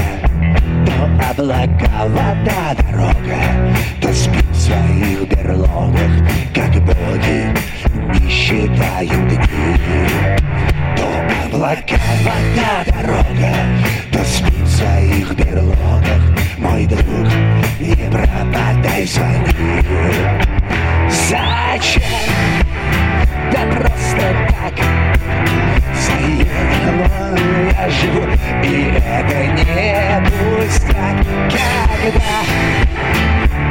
То 0.85 1.29
облака, 1.29 2.05
вода, 2.07 2.75
дорога, 2.77 3.41
то 3.99 4.13
спит 4.13 4.45
в 4.53 4.57
своих 4.57 5.27
берлогах, 5.27 6.11
как 6.55 6.71
боги 6.81 7.53
не 8.13 8.29
считают 8.29 9.27
дни. 9.27 9.75
То 10.95 11.03
облака, 11.45 11.99
вода, 12.23 12.85
дорога, 12.85 13.53
то 14.13 14.23
спит 14.23 14.63
в 14.63 14.77
своих 14.77 15.35
берлогах, 15.35 16.21
мой 16.57 16.85
друг, 16.85 17.27
не 17.81 18.09
пропадай, 18.09 19.05
звони. 19.05 20.58
Зачем? 21.09 22.03
Да 23.51 23.59
просто 23.75 24.23
так. 24.49 24.75
Заехал 25.95 26.99
я 27.71 27.89
живу 27.89 28.23
И 28.63 28.65
это 28.97 29.37
не 29.47 30.21
пустяк. 30.29 31.17
Когда? 32.03 32.39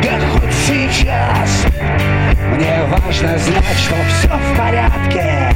Да 0.03 0.15
хоть 0.33 0.55
сейчас. 0.67 1.67
Мне 2.55 2.83
важно 2.89 3.39
знать, 3.39 3.79
что 3.79 3.95
все 4.09 4.29
в 4.29 4.57
порядке. 4.57 5.55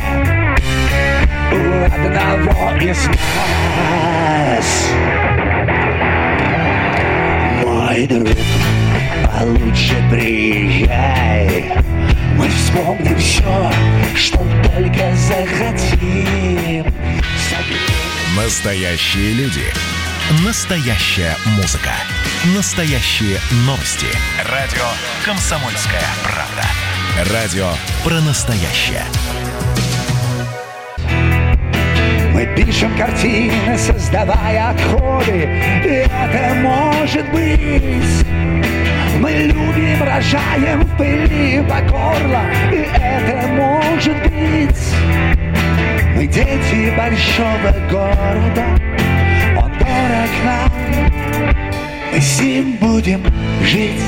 У 1.51 1.55
одного 1.85 2.77
из 2.81 3.09
нас. 3.77 4.69
Мой 7.65 8.07
друг 8.07 8.82
лучше 9.45 9.97
приезжай 10.11 11.73
Мы 12.37 12.49
вспомним 12.49 13.19
все, 13.19 13.73
что 14.17 14.39
только 14.39 15.15
захотим 15.17 16.87
Настоящие 18.37 19.35
люди. 19.35 19.65
Настоящая 20.45 21.37
музыка. 21.57 21.91
Настоящие 22.57 23.39
новости. 23.67 24.07
Радио 24.51 24.87
«Комсомольская 25.25 26.03
правда». 26.23 27.33
Радио 27.33 27.69
про 28.03 28.21
настоящее. 28.21 29.05
Мы 32.33 32.47
пишем 32.57 32.97
картины, 32.97 33.77
создавая 33.77 34.71
отходы 34.71 35.43
И 35.85 36.07
это 36.09 36.55
может 36.55 37.31
быть 37.31 38.62
Мы 39.33 39.38
любим, 39.45 40.03
рожаем 40.03 40.83
в 40.83 40.97
пыли 40.99 41.64
по 41.66 41.81
горло 41.90 42.42
И 42.71 42.87
это 42.95 43.49
может 43.49 44.16
быть. 44.25 44.95
Мы 46.14 46.27
дети 46.27 46.95
большого 46.95 47.73
города 47.90 48.66
Он 49.57 49.73
дорог 49.79 50.33
нам. 50.45 50.71
Мы 52.12 52.21
с 52.21 52.40
ним 52.42 52.77
будем 52.77 53.23
жить. 53.62 54.03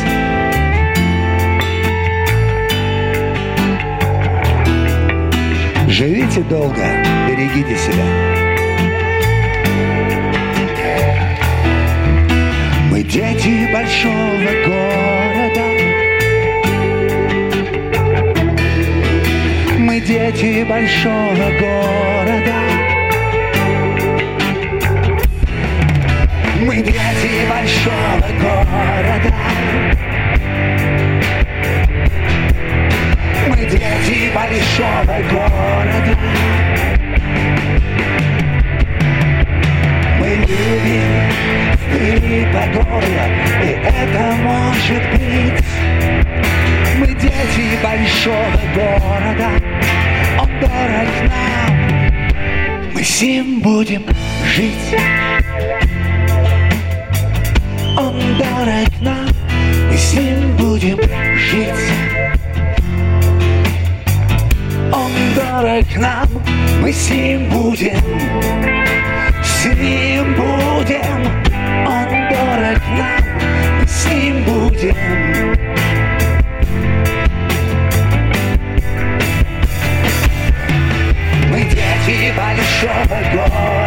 Живите 5.89 6.43
долго, 6.43 6.83
берегите 7.29 7.79
себя. 7.79 8.34
Дети 13.15 13.73
большого 13.73 14.51
города. 14.67 15.63
Мы 19.79 20.01
дети 20.01 20.65
большого 20.65 21.49
города. 21.61 22.57
Мы 26.61 26.77
дети 26.79 27.47
большого 27.49 28.27
города. 28.41 29.35
Мы 33.47 33.57
дети 33.59 34.33
большого 34.35 35.23
города 35.31 36.74
Любим 40.37 41.31
в 41.73 41.85
пыли 41.91 42.47
по 42.53 42.63
горло 42.77 43.27
И 43.63 43.69
это 43.85 44.35
может 44.43 45.03
быть. 45.13 45.65
Мы 46.99 47.07
дети 47.07 47.79
большого 47.83 48.61
города 48.75 49.51
Он 50.41 50.49
дорог 50.61 51.13
нам. 51.29 51.73
Мы 52.95 53.03
с 53.03 53.23
ним 53.23 53.61
будем 53.61 54.05
жить. 54.45 54.97
Он 57.97 58.21
дорог 58.39 59.01
нам 59.01 59.29
Мы 59.91 59.97
с 59.97 60.15
ним 60.15 60.57
будем 60.57 60.99
жить. 61.37 62.25
Он 64.93 65.11
дорог 65.35 65.97
нам, 65.97 66.29
мы 66.81 66.93
с 66.93 67.11
ним 67.11 67.49
будем, 67.49 67.99
с 69.65 69.67
ним 69.67 70.35
будем. 70.35 71.25
Он 71.87 72.09
дорог 72.29 72.83
нам, 72.99 73.23
мы 73.81 73.89
с 73.89 74.07
ним 74.07 74.45
будем. 74.45 74.95
Мы 81.51 81.61
дети 81.63 82.35
большого 82.37 83.19
города, 83.33 83.84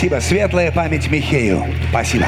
Спасибо. 0.00 0.20
Светлая 0.20 0.72
память 0.72 1.10
Михею. 1.10 1.62
Спасибо. 1.90 2.24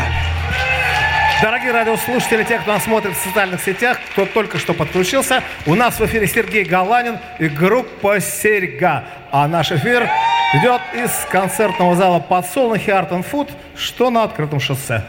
Дорогие 1.41 1.73
радиослушатели, 1.73 2.45
те, 2.45 2.59
кто 2.59 2.75
нас 2.75 2.85
смотрит 2.85 3.17
в 3.17 3.25
социальных 3.25 3.63
сетях, 3.63 3.99
кто 4.13 4.27
только 4.27 4.59
что 4.59 4.75
подключился, 4.75 5.43
у 5.65 5.75
нас 5.75 5.99
в 5.99 6.05
эфире 6.05 6.27
Сергей 6.27 6.65
Галанин 6.65 7.17
и 7.39 7.49
группа 7.49 8.21
«Серьга». 8.21 9.05
А 9.31 9.49
наш 9.49 9.73
эфир 9.73 10.07
идет 10.53 10.83
из 10.93 11.11
концертного 11.31 11.97
зала 11.97 12.21
«Подсолнухи 12.21 12.91
Art 12.91 13.09
and 13.09 13.25
Food», 13.25 13.49
что 13.75 14.11
на 14.11 14.25
открытом 14.25 14.61
шоссе. 14.61 15.03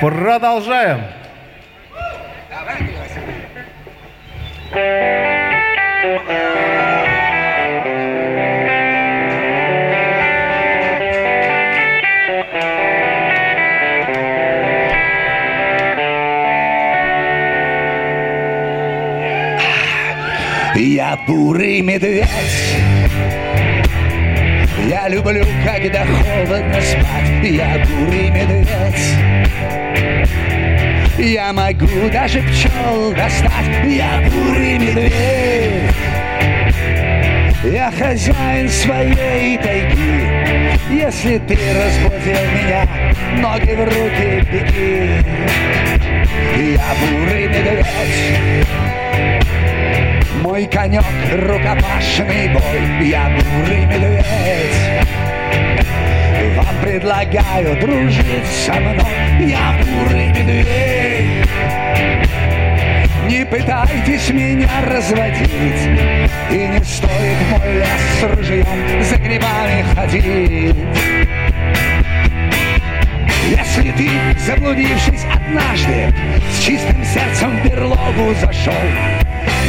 Продолжаем. 0.00 1.02
Я 20.84 21.16
бурый 21.28 21.80
медведь. 21.80 22.26
Я 24.88 25.08
люблю, 25.08 25.44
когда 25.64 26.04
холодно 26.04 26.80
спать. 26.80 27.44
Я 27.44 27.86
бурый 27.86 28.30
медведь. 28.30 28.66
Я 31.18 31.52
могу 31.52 31.86
даже 32.12 32.42
пчел 32.42 33.12
достать. 33.12 33.86
Я 33.86 34.28
бурый 34.28 34.78
медведь. 34.80 35.94
Я 37.62 37.92
хозяин 37.96 38.68
своей 38.68 39.58
тайги. 39.58 40.26
Если 40.90 41.38
ты 41.38 41.56
разбудил 41.78 42.42
меня 42.56 42.88
Ноги 43.38 43.70
в 43.70 43.84
руки 43.84 44.44
беги. 44.50 45.10
Я 46.74 46.94
бурый 47.00 47.46
медведь 47.46 48.91
мой 50.42 50.66
конек 50.66 51.04
рукопашный 51.32 52.48
бой, 52.48 53.06
я 53.06 53.30
бурый 53.30 53.86
медведь. 53.86 55.06
Вам 56.56 56.74
предлагаю 56.82 57.80
дружить 57.80 58.46
со 58.66 58.74
мной, 58.74 59.48
я 59.48 59.78
бурый 59.78 60.28
медведь. 60.28 61.48
Не 63.28 63.46
пытайтесь 63.46 64.28
меня 64.30 64.68
разводить, 64.84 65.48
и 66.50 66.66
не 66.66 66.84
стоит 66.84 67.38
мой 67.50 67.74
лес 67.74 67.88
с 68.18 68.22
ружьем 68.24 69.02
за 69.02 69.16
грибами 69.16 69.84
ходить. 69.94 70.76
Если 73.48 73.90
ты, 73.92 74.10
заблудившись 74.38 75.24
однажды, 75.32 76.14
с 76.52 76.64
чистым 76.64 77.04
сердцем 77.04 77.58
в 77.58 77.64
берлогу 77.64 78.34
зашел, 78.40 78.72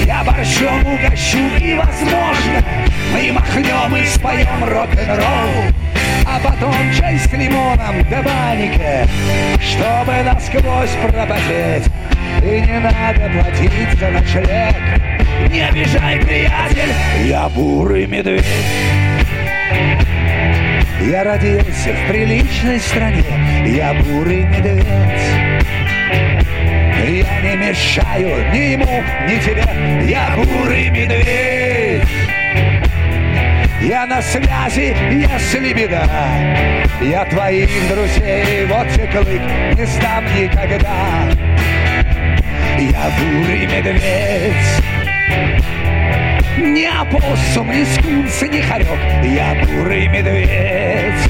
я 0.06 0.24
борщом 0.24 0.82
угощу 0.86 1.38
и, 1.60 1.74
возможно, 1.74 2.64
мы 3.14 3.32
махнем 3.32 3.96
и 3.96 4.06
споем 4.06 4.64
рок-н-ролл. 4.64 5.74
А 6.26 6.40
потом 6.40 6.74
чай 6.98 7.18
с 7.18 7.32
лимоном 7.34 8.04
да 8.10 8.22
баника, 8.22 9.08
чтобы 9.62 10.14
насквозь 10.24 10.96
пропотеть. 11.02 11.92
И 12.42 12.62
не 12.62 12.80
надо 12.80 13.30
платить 13.30 14.00
за 14.00 14.10
ночлег. 14.10 14.76
Не 15.52 15.62
обижай, 15.62 16.20
приятель, 16.20 16.94
я 17.26 17.50
бурый 17.50 18.08
медведь. 18.08 18.46
Я 21.02 21.24
родился 21.24 21.94
в 21.94 22.08
приличной 22.10 22.80
стране, 22.80 23.24
я 23.66 23.94
бурый 23.94 24.46
медведь. 24.46 25.43
Я 27.04 27.42
не 27.42 27.58
мешаю 27.58 28.50
ни 28.54 28.72
ему, 28.72 29.04
ни 29.28 29.38
тебе, 29.38 30.10
я 30.10 30.38
бурый 30.38 30.90
медведь. 30.90 32.08
Я 33.82 34.06
на 34.06 34.22
связи, 34.22 34.96
если 35.12 35.74
беда. 35.74 36.08
Я 37.02 37.26
твоих 37.26 37.70
друзей, 37.90 38.66
вот 38.68 38.88
те 38.96 39.06
клык 39.08 39.42
Не 39.78 39.86
сдам 39.86 40.24
никогда. 40.34 41.30
Я 42.80 43.12
бурый 43.20 43.68
медведь. 43.68 44.54
Не 46.58 46.86
опоссум, 46.86 47.70
не 47.70 47.84
скунс, 47.84 48.42
не 48.44 48.62
хорек. 48.62 48.88
Я 49.26 49.56
бурый 49.66 50.08
медведь 50.08 51.30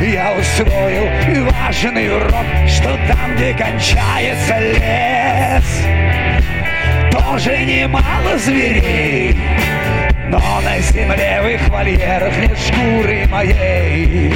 я 0.00 0.32
усвоил 0.32 1.50
важный 1.50 2.14
урок, 2.14 2.46
что 2.68 2.98
там, 3.08 3.36
где 3.36 3.54
кончается 3.54 4.58
лес, 4.58 5.86
тоже 7.12 7.64
немало 7.64 8.36
зверей. 8.38 9.36
Но 10.28 10.40
на 10.62 10.78
земле 10.80 11.40
в 11.42 11.48
их 11.48 11.68
вольерах 11.68 12.36
нет 12.38 12.58
шкуры 12.58 13.26
моей. 13.28 14.32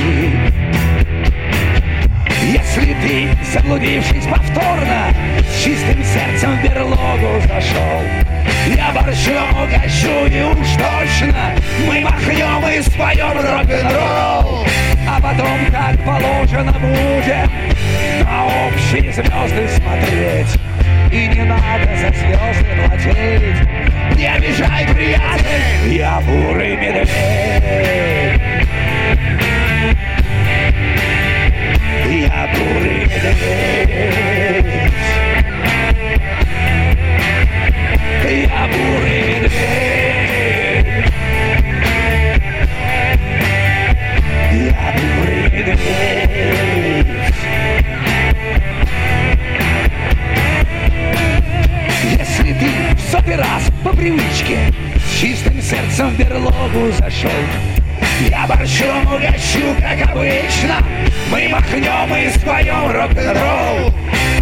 Если 2.43 2.95
ты, 3.03 3.29
заблудившись 3.53 4.27
повторно, 4.27 5.13
с 5.51 5.65
чистым 5.65 6.03
сердцем 6.05 6.57
в 6.57 6.63
берлогу 6.63 7.41
зашел, 7.47 8.03
я 8.75 8.93
борщом 8.93 9.63
угощу 9.63 10.27
и 10.27 10.43
уж 10.43 10.69
точно 10.77 11.55
мы 11.87 12.01
махнем 12.01 12.69
и 12.69 12.83
споем 12.83 13.37
рок-н-ролл. 13.37 14.67
А 15.11 15.21
потом, 15.23 15.59
как 15.71 15.97
положено, 16.05 16.73
будем 16.73 17.51
на 18.25 18.45
общие 18.67 19.11
звезды 19.11 19.69
смотреть. 19.69 20.61
И 21.11 21.27
не 21.29 21.45
надо 21.45 21.97
за 21.97 22.13
звезды 22.13 22.67
платить. 22.77 24.19
Не 24.19 24.27
обижай, 24.27 24.87
приятель, 24.95 25.95
я 25.95 26.21
бурый 26.21 26.77
медведь. 26.77 27.09
Я 32.05 32.49
бурый 32.55 33.07
медведь. 33.07 33.89
Я 38.29 38.69
бурый 38.69 39.41
медведь. 39.41 39.98
Если 52.03 52.53
ты 52.53 52.71
в 52.95 53.11
сотый 53.11 53.37
раз 53.37 53.63
по 53.83 53.91
привычке 53.91 54.73
С 54.97 55.21
чистым 55.21 55.61
сердцем 55.63 56.11
в 56.11 56.19
берлогу 56.19 56.93
зашел 56.99 57.31
Я 58.21 58.47
борщом 58.47 59.07
угощу, 59.07 59.75
как 59.81 60.11
обычно. 60.11 60.85
Мы 61.31 61.49
махнем 61.49 62.17
и 62.17 62.31
споем 62.31 62.91
рок-н-ролл 62.91 63.93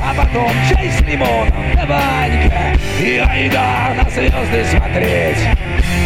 А 0.08 0.14
потом 0.14 0.50
чай 0.70 0.88
с 0.88 1.00
лимоном. 1.00 1.52
Да 1.74 1.84
банька 1.84 2.78
И 3.00 3.16
айда 3.18 3.92
на 3.96 4.08
звезды 4.08 4.64
смотреть. 4.70 5.38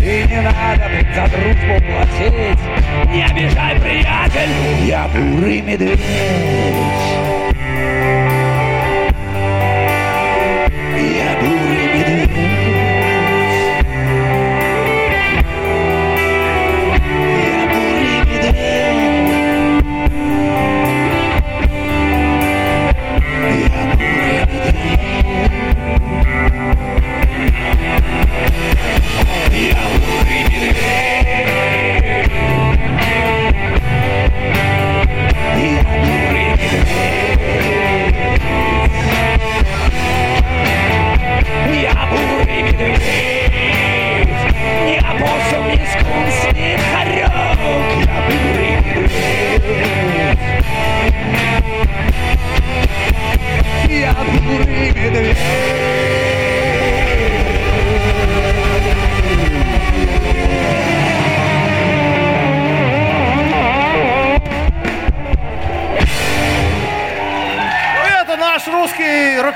И 0.00 0.24
не 0.26 0.40
надо 0.40 0.88
за 1.14 1.28
дружбу 1.28 1.86
платить. 1.86 2.58
Не 3.12 3.24
обижай, 3.24 3.78
приятель, 3.78 4.86
я 4.86 5.06
бурый 5.08 5.60
медведь 5.60 6.00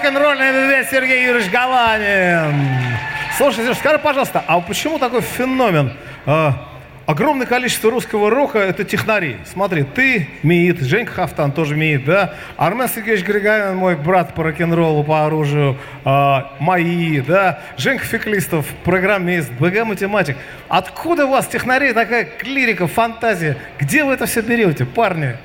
рок-н-ролльный 0.05 0.53
медведь 0.53 0.89
Сергей 0.91 1.25
Юрьевич 1.25 1.51
Галанин. 1.51 2.97
Слушай, 3.37 3.65
Сереж, 3.65 3.79
скажи, 3.79 3.99
пожалуйста, 3.99 4.45
а 4.47 4.61
почему 4.61 4.99
такой 4.99 5.21
феномен? 5.23 5.93
А, 6.27 6.69
огромное 7.07 7.47
количество 7.47 7.91
русского 7.91 8.31
рока– 8.31 8.59
это 8.61 8.85
технари. 8.85 9.37
Смотри, 9.45 9.83
ты 9.83 10.29
МИИТ, 10.43 10.81
Женька 10.81 11.13
Хафтан 11.13 11.53
тоже 11.53 11.77
МИИТ, 11.77 12.05
да? 12.05 12.35
Армен 12.57 12.89
Сергеевич 12.89 13.25
Григорян, 13.27 13.77
мой 13.77 13.95
брат 13.95 14.35
по 14.35 14.43
рок-н-роллу, 14.43 15.05
по 15.05 15.27
оружию, 15.27 15.77
а, 16.05 16.53
МАИ, 16.61 17.21
да? 17.21 17.61
Женька 17.77 18.05
Феклистов, 18.05 18.67
программист, 18.85 19.51
БГ-математик. 19.53 20.37
Откуда 20.69 21.27
у 21.27 21.31
вас, 21.31 21.47
технарей, 21.47 21.93
такая 21.93 22.25
клирика, 22.25 22.87
фантазия? 22.87 23.59
Где 23.79 24.05
вы 24.05 24.15
это 24.15 24.25
все 24.25 24.41
берете, 24.41 24.87
парни? 24.87 25.37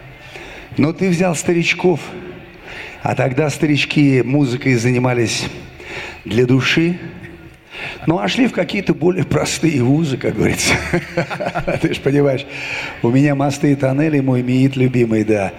Ну, 0.77 0.93
ты 0.93 1.09
взял 1.09 1.35
старичков, 1.35 1.99
а 3.03 3.15
тогда 3.15 3.49
старички 3.49 4.21
музыкой 4.23 4.75
занимались 4.75 5.45
для 6.23 6.45
души. 6.45 6.99
Ну, 8.05 8.19
а 8.19 8.27
шли 8.27 8.47
в 8.47 8.53
какие-то 8.53 8.93
более 8.93 9.25
простые 9.25 9.81
вузы, 9.83 10.17
как 10.17 10.35
говорится. 10.35 10.73
Ты 11.81 11.93
же 11.93 12.01
понимаешь, 12.01 12.45
у 13.03 13.09
меня 13.09 13.35
мосты 13.35 13.71
и 13.71 13.75
тоннели, 13.75 14.19
мой 14.19 14.41
МИИТ 14.41 14.75
любимый, 14.75 15.23
да. 15.23 15.53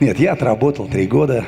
Нет, 0.00 0.18
я 0.18 0.32
отработал 0.32 0.86
три 0.86 1.06
года, 1.06 1.44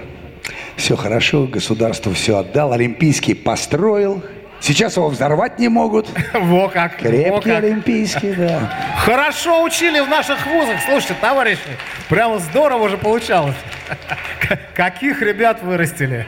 все 0.76 0.96
хорошо, 0.96 1.46
государству 1.46 2.12
все 2.12 2.38
отдал, 2.38 2.72
Олимпийский 2.72 3.34
построил. 3.34 4.22
Сейчас 4.60 4.96
его 4.96 5.08
взорвать 5.08 5.58
не 5.58 5.68
могут. 5.68 6.08
Во 6.32 6.68
как, 6.68 6.92
во 7.02 7.08
Крепкий 7.08 7.50
как. 7.50 7.64
Олимпийский, 7.64 8.32
да. 8.32 8.72
Хорошо 8.96 9.62
учили 9.62 10.00
в 10.00 10.08
наших 10.08 10.46
вузах. 10.46 10.76
Слушайте, 10.86 11.16
товарищи, 11.20 11.60
прямо 12.08 12.38
здорово 12.38 12.88
же 12.88 12.96
получалось. 12.96 13.56
Каких 14.74 15.20
ребят 15.20 15.62
вырастили. 15.62 16.26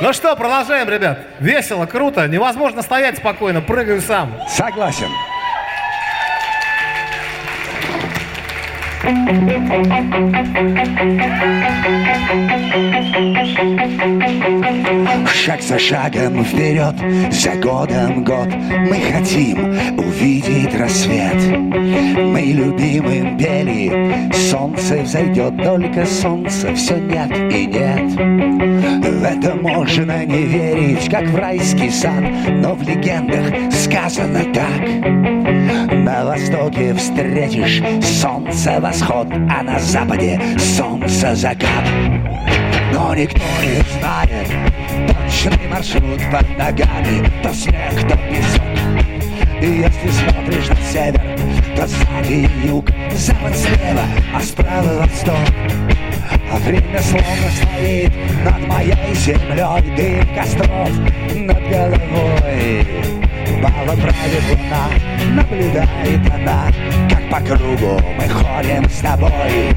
Ну 0.00 0.12
что, 0.12 0.36
продолжаем, 0.36 0.88
ребят. 0.88 1.18
Весело, 1.40 1.86
круто. 1.86 2.26
Невозможно 2.28 2.82
стоять 2.82 3.18
спокойно, 3.18 3.60
прыгаю 3.60 4.00
сам. 4.00 4.32
Согласен. 4.48 5.08
Шаг 15.32 15.62
за 15.62 15.78
шагом 15.78 16.44
вперед, 16.44 16.94
за 17.30 17.54
годом 17.54 18.22
год. 18.22 18.48
Мы 18.90 19.00
хотим 19.10 19.78
увидеть 19.96 20.78
рассвет. 20.78 21.36
Мы 22.18 22.52
любимым 22.52 23.38
пели 23.38 24.30
Солнце 24.34 24.98
взойдет, 24.98 25.56
только 25.62 26.04
солнце 26.04 26.74
Все 26.74 26.98
нет 26.98 27.30
и 27.50 27.64
нет. 27.64 28.12
В 28.12 29.24
это 29.24 29.54
можно 29.54 30.26
не 30.26 30.42
верить, 30.42 31.08
как 31.08 31.24
в 31.28 31.36
райский 31.36 31.88
сад 31.88 32.24
Но 32.50 32.74
в 32.74 32.86
легендах 32.86 33.72
сказано 33.72 34.44
так. 34.52 35.28
На 36.08 36.24
востоке 36.24 36.94
встретишь 36.94 37.82
солнце 38.02 38.80
восход 38.98 39.28
А 39.50 39.62
на 39.62 39.78
западе 39.78 40.40
солнце 40.58 41.34
закат. 41.34 41.84
Но 42.92 43.14
никто 43.14 43.40
не 43.62 43.82
знает 43.98 44.48
точный 45.06 45.68
маршрут 45.68 46.20
под 46.32 46.58
ногами 46.58 47.30
То 47.42 47.52
снег, 47.52 47.92
то 48.08 48.16
песок. 48.28 48.62
И 49.60 49.66
если 49.66 50.08
смотришь 50.08 50.68
на 50.68 50.76
север, 50.92 51.38
то 51.76 51.86
сзади 51.86 52.48
юг 52.64 52.90
Запад 53.14 53.56
слева, 53.56 54.04
а 54.34 54.40
справа 54.40 55.02
восток. 55.02 55.34
А 56.50 56.56
время 56.58 57.00
словно 57.00 57.50
стоит 57.50 58.12
над 58.44 58.66
моей 58.66 59.14
землей 59.14 59.96
Дым 59.96 60.34
костров 60.34 60.90
над 61.34 61.68
головой 61.68 63.27
Бала 63.62 63.96
правит 63.96 64.44
луна, 64.50 64.88
наблюдает 65.34 66.32
она. 66.32 66.66
Как 67.08 67.30
по 67.30 67.40
кругу 67.40 68.00
мы 68.16 68.28
ходим 68.28 68.88
с 68.88 68.98
тобой. 69.00 69.76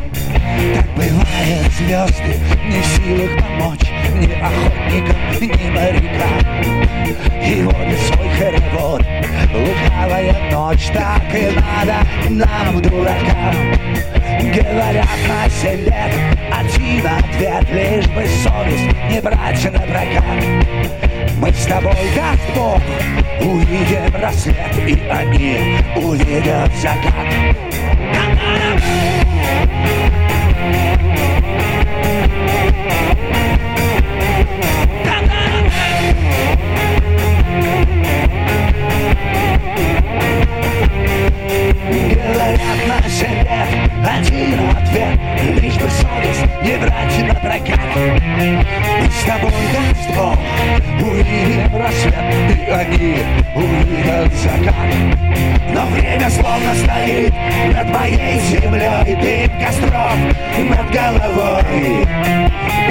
Так 0.76 0.86
бывает 0.96 1.72
звезды 1.78 2.40
не 2.68 2.82
в 2.82 2.86
силах 2.86 3.32
помочь 3.40 3.92
Ни 4.16 4.32
охотникам, 4.34 5.16
ни 5.42 5.70
морякам. 5.70 6.38
И 7.44 7.64
водит 7.64 8.00
свой 8.00 8.30
хоровод 8.38 9.02
Лукавая 9.54 10.52
ночь, 10.52 10.88
так 10.94 11.24
и 11.34 11.52
надо 11.56 12.06
нам, 12.30 12.82
дуракам. 12.82 13.56
Говорят 14.54 15.08
на 15.28 15.50
семь 15.50 15.86
лет 15.86 16.12
один 16.52 17.06
ответ 17.06 17.70
Лишь 17.72 18.08
бы 18.08 18.26
совесть 18.44 18.90
не 19.10 19.22
брать 19.22 19.64
на 19.72 19.80
прокат 19.80 21.11
Мы 21.38 21.52
с 21.52 21.66
тобой, 21.66 21.96
Бог, 22.56 22.82
увидим 23.42 24.16
рассвет 24.22 24.56
И 24.88 25.02
они 25.10 25.78
увидят 25.96 26.72
закат. 26.82 27.12
Говорят 41.92 42.88
на 42.88 43.01
себе 43.22 43.46
один 44.04 44.60
ответ. 44.70 45.20
Лишь 45.62 45.76
бы 45.76 45.90
совесть 45.90 46.46
не 46.64 46.78
брать 46.78 47.28
на 47.28 47.36
прокат 47.36 47.80
Мы 47.96 49.10
с 49.10 49.24
тобой 49.26 49.52
даст 49.74 50.10
Бог 50.16 50.38
Увидим 51.02 51.76
рассвет 51.78 52.16
И 52.50 52.52
они 52.70 53.24
увидят 53.56 54.34
закат. 54.36 54.90
Но 55.74 55.82
время 55.88 56.30
словно 56.30 56.76
стоит 56.76 57.34
Над 57.74 57.90
моей 57.90 58.40
землей 58.42 59.16
Дым 59.16 59.50
костров 59.60 60.18
над 60.58 60.92
головой. 60.92 62.06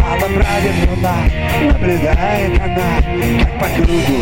Мало 0.01 0.27
правит 0.35 0.77
луна 0.91 1.19
Наблюдает 1.63 2.53
она 2.61 2.91
Как 3.41 3.53
по 3.59 3.67
кругу. 3.77 4.21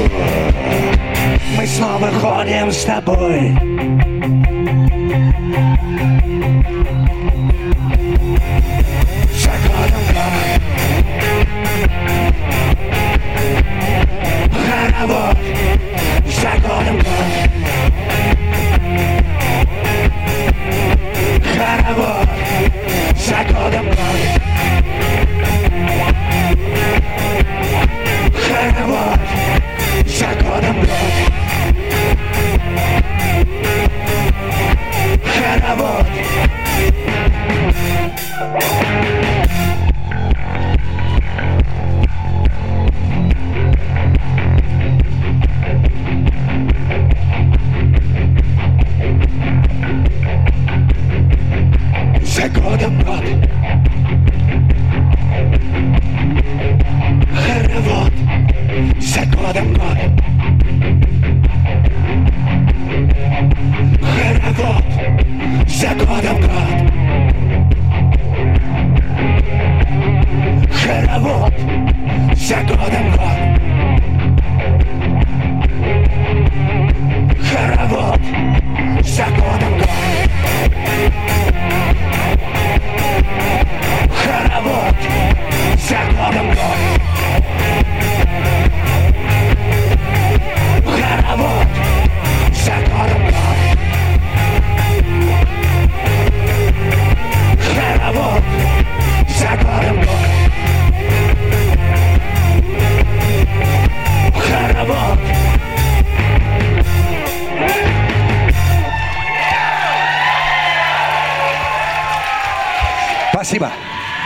Мы 1.57 1.65
снова 1.67 2.09
ходим 2.09 2.71
с 2.71 2.85
тобой 2.85 3.55
Thank 5.09 5.49
you. 8.65 8.78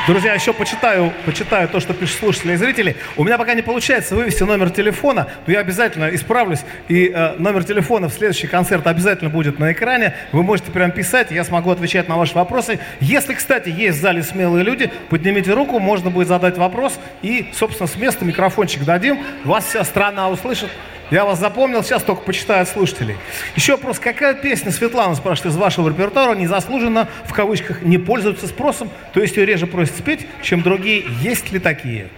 Друзья, 0.04 0.34
еще 0.34 0.52
почитаю, 0.52 1.12
почитаю 1.24 1.68
то, 1.68 1.78
что 1.78 1.94
пишут 1.94 2.18
слушатели 2.18 2.54
и 2.54 2.56
зрители. 2.56 2.96
У 3.16 3.22
меня 3.22 3.38
пока 3.38 3.54
не 3.54 3.62
получается 3.62 4.16
вывести 4.16 4.42
номер 4.42 4.70
телефона, 4.70 5.28
но 5.46 5.52
я 5.52 5.60
обязательно 5.60 6.12
исправлюсь. 6.12 6.58
И 6.88 7.06
э, 7.14 7.36
номер 7.38 7.62
телефона 7.62 8.08
в 8.08 8.12
следующий 8.12 8.48
концерт 8.48 8.84
обязательно 8.88 9.30
будет 9.30 9.60
на 9.60 9.70
экране. 9.70 10.16
Вы 10.32 10.42
можете 10.42 10.72
прям 10.72 10.90
писать, 10.90 11.30
я 11.30 11.44
смогу 11.44 11.70
отвечать 11.70 12.08
на 12.08 12.16
ваши 12.16 12.34
вопросы. 12.34 12.80
Если, 12.98 13.34
кстати, 13.34 13.68
есть 13.68 13.98
в 13.98 14.00
зале 14.00 14.24
смелые 14.24 14.64
люди, 14.64 14.90
поднимите 15.08 15.52
руку, 15.52 15.78
можно 15.78 16.10
будет 16.10 16.26
задать 16.26 16.58
вопрос. 16.58 16.98
И, 17.22 17.52
собственно, 17.54 17.86
с 17.86 17.94
места 17.94 18.24
микрофончик 18.24 18.84
дадим. 18.84 19.20
Вас 19.44 19.66
вся 19.66 19.84
страна 19.84 20.30
услышит. 20.30 20.70
Я 21.10 21.24
вас 21.24 21.38
запомнил, 21.38 21.82
сейчас 21.82 22.02
только 22.02 22.22
почитаю 22.22 22.62
от 22.62 22.68
слушателей. 22.68 23.16
Еще 23.54 23.72
вопрос, 23.72 23.98
какая 23.98 24.34
песня, 24.34 24.70
Светлана 24.72 25.14
спрашивает, 25.14 25.54
из 25.54 25.58
вашего 25.58 25.88
репертуара 25.88 26.34
незаслуженно, 26.34 27.08
в 27.26 27.34
кавычках, 27.34 27.82
не 27.82 27.98
пользуется 27.98 28.46
спросом, 28.46 28.88
то 29.12 29.20
есть 29.20 29.36
ее 29.36 29.44
реже 29.44 29.66
просят 29.66 29.96
спеть, 29.96 30.26
чем 30.42 30.62
другие. 30.62 31.04
Есть 31.20 31.52
ли 31.52 31.58
такие? 31.58 32.08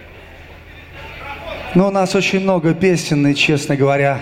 Ну, 1.73 1.87
у 1.87 1.91
нас 1.91 2.15
очень 2.15 2.39
много 2.39 2.73
песен, 2.73 3.27
и, 3.27 3.35
честно 3.35 3.75
говоря, 3.75 4.21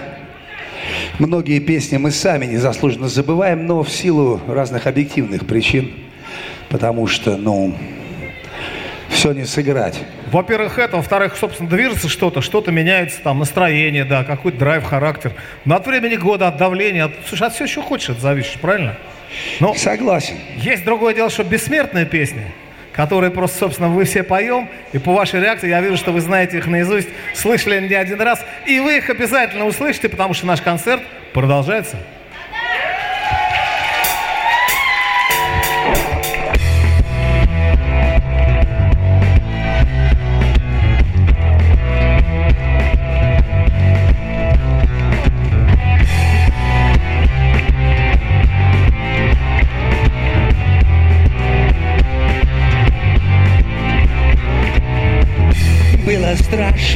многие 1.20 1.60
песни 1.60 1.98
мы 1.98 2.10
сами 2.10 2.48
незаслуженно 2.48 3.08
забываем, 3.10 3.68
но 3.68 3.84
в 3.84 3.92
силу 3.92 4.42
разных 4.48 4.88
объективных 4.88 5.46
причин, 5.46 5.94
потому 6.70 7.06
что, 7.06 7.38
ну, 7.38 7.76
все 9.24 9.32
не 9.32 9.46
сыграть. 9.46 10.02
Во-первых, 10.34 10.78
это, 10.78 10.98
во-вторых, 10.98 11.38
собственно, 11.40 11.70
движется 11.70 12.10
что-то, 12.10 12.42
что-то 12.42 12.72
меняется, 12.72 13.22
там, 13.24 13.40
настроение, 13.40 14.04
да, 14.04 14.26
какой-то 14.26 14.58
драйв, 14.58 14.84
характер. 14.84 15.32
Но 15.64 15.78
от 15.78 15.88
времени 15.88 16.18
года, 16.18 16.50
от 16.50 16.58
давления, 16.58 17.06
от, 17.06 17.14
слушай, 17.26 17.48
от 17.48 17.54
всего, 17.54 17.68
что 17.68 17.82
хочешь, 17.84 18.10
это 18.10 18.20
зависит, 18.20 18.60
правильно? 18.60 18.98
Но 19.62 19.74
Согласен. 19.76 20.36
есть 20.58 20.84
другое 20.84 21.14
дело, 21.14 21.30
что 21.30 21.46
бессмертные 21.46 22.06
песни, 22.06 22.52
которые 22.92 23.32
просто, 23.32 23.60
собственно, 23.60 23.88
вы 23.88 24.04
все 24.04 24.24
поем, 24.24 24.68
и 24.92 24.98
по 24.98 25.14
вашей 25.14 25.40
реакции 25.40 25.70
я 25.70 25.80
вижу, 25.80 25.96
что 25.96 26.12
вы 26.12 26.20
знаете 26.20 26.58
их 26.58 26.68
наизусть, 26.68 27.08
слышали 27.34 27.80
не 27.80 27.96
один 27.96 28.20
раз, 28.20 28.44
и 28.68 28.82
вы 28.82 28.98
их 28.98 29.10
обязательно 29.10 29.66
услышите, 29.66 30.10
потому 30.10 30.34
что 30.34 30.48
наш 30.48 30.62
концерт 30.62 31.02
продолжается. 31.32 31.96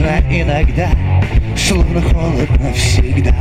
Страшно 0.07 0.23
иногда, 0.29 0.89
словно 1.55 2.01
холодно 2.01 2.73
всегда. 2.73 3.35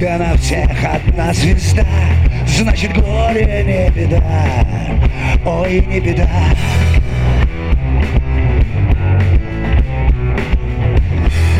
Да 0.00 0.18
на 0.18 0.36
всех 0.36 0.70
одна 0.84 1.32
звезда, 1.32 1.84
значит 2.46 2.92
горе 2.94 3.64
не 3.64 3.90
беда, 3.90 4.22
ой, 5.44 5.84
не 5.86 6.00
беда. 6.00 6.28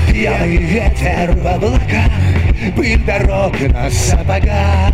Пьяный 0.08 0.56
ветер 0.56 1.30
в 1.30 1.46
облаках 1.46 2.10
Пыль 2.74 2.98
дорог 3.04 3.54
на 3.60 3.88
сапогах 3.88 4.92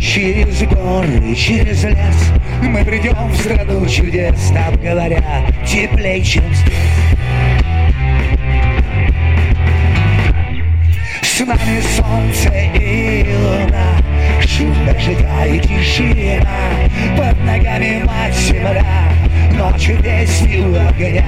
Через 0.00 0.60
горы, 0.64 1.34
через 1.36 1.84
лес 1.84 2.32
Мы 2.62 2.84
придем 2.84 3.14
в 3.28 3.36
страну 3.36 3.86
чудес 3.86 4.52
Там 4.52 4.76
говорят 4.76 5.20
теплей, 5.66 6.22
чем 6.22 6.44
здесь. 6.54 6.74
С 11.22 11.40
нами 11.40 11.80
солнце 11.96 12.50
и 12.78 13.34
луна 13.34 13.96
Шум 14.46 14.74
дождя 14.84 15.46
и 15.46 15.58
тишина. 15.60 16.46
Под 17.16 17.40
ногами 17.44 18.02
мать 18.04 18.34
земля 18.34 18.84
Ночью 19.56 19.96
песню 20.02 20.88
огня. 20.88 21.24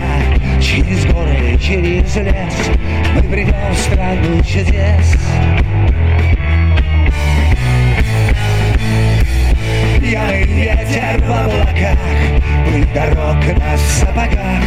Через 0.61 1.07
горы, 1.07 1.59
через 1.59 2.15
лес 2.17 2.71
Мы 3.15 3.23
придем 3.23 3.73
в 3.73 3.79
страну 3.79 4.43
чудес 4.45 5.17
Пьяный 10.13 10.43
ветер 10.43 11.23
в 11.23 11.33
облаках 11.33 11.99
Пыль 12.67 12.85
дорог 12.93 13.59
на 13.59 13.79
сапогах 13.79 14.63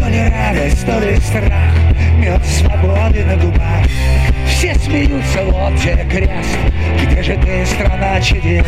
То 0.00 0.08
ли 0.08 0.30
радость, 0.30 0.86
то 0.86 0.98
ли 0.98 1.14
страх 1.16 1.74
Мед 2.16 2.42
свободы 2.46 3.22
на 3.22 3.36
губах 3.36 3.84
Все 4.46 4.74
смеются, 4.76 5.44
вот 5.44 5.78
тебе 5.78 6.06
крест 6.10 6.58
Где 7.02 7.22
же 7.22 7.34
ты, 7.36 7.66
страна 7.66 8.18
чудес? 8.22 8.64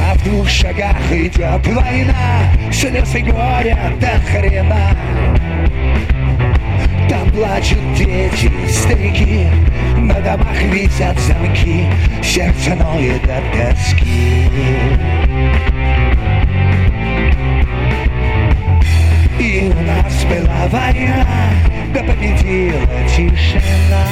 А 0.00 0.14
в 0.14 0.22
двух 0.22 0.48
шагах 0.48 1.10
идет 1.10 1.66
война 1.66 2.48
Слез 2.70 3.12
и 3.12 3.22
горя 3.22 3.92
до 3.98 4.20
хрена 4.30 4.96
Там 7.08 7.30
плачут 7.30 7.78
дети, 7.96 8.50
старики. 8.70 9.46
На 9.98 10.14
домах 10.20 10.62
висят 10.62 11.18
замки. 11.20 11.86
Сердце 12.22 12.74
ноет 12.74 13.22
от 13.24 13.52
тоски. 13.52 14.48
И 19.38 19.70
у 19.70 19.82
нас 19.82 20.24
была 20.24 20.66
война 20.68 21.26
Да 21.92 22.00
победила 22.00 22.80
тишина. 23.08 24.04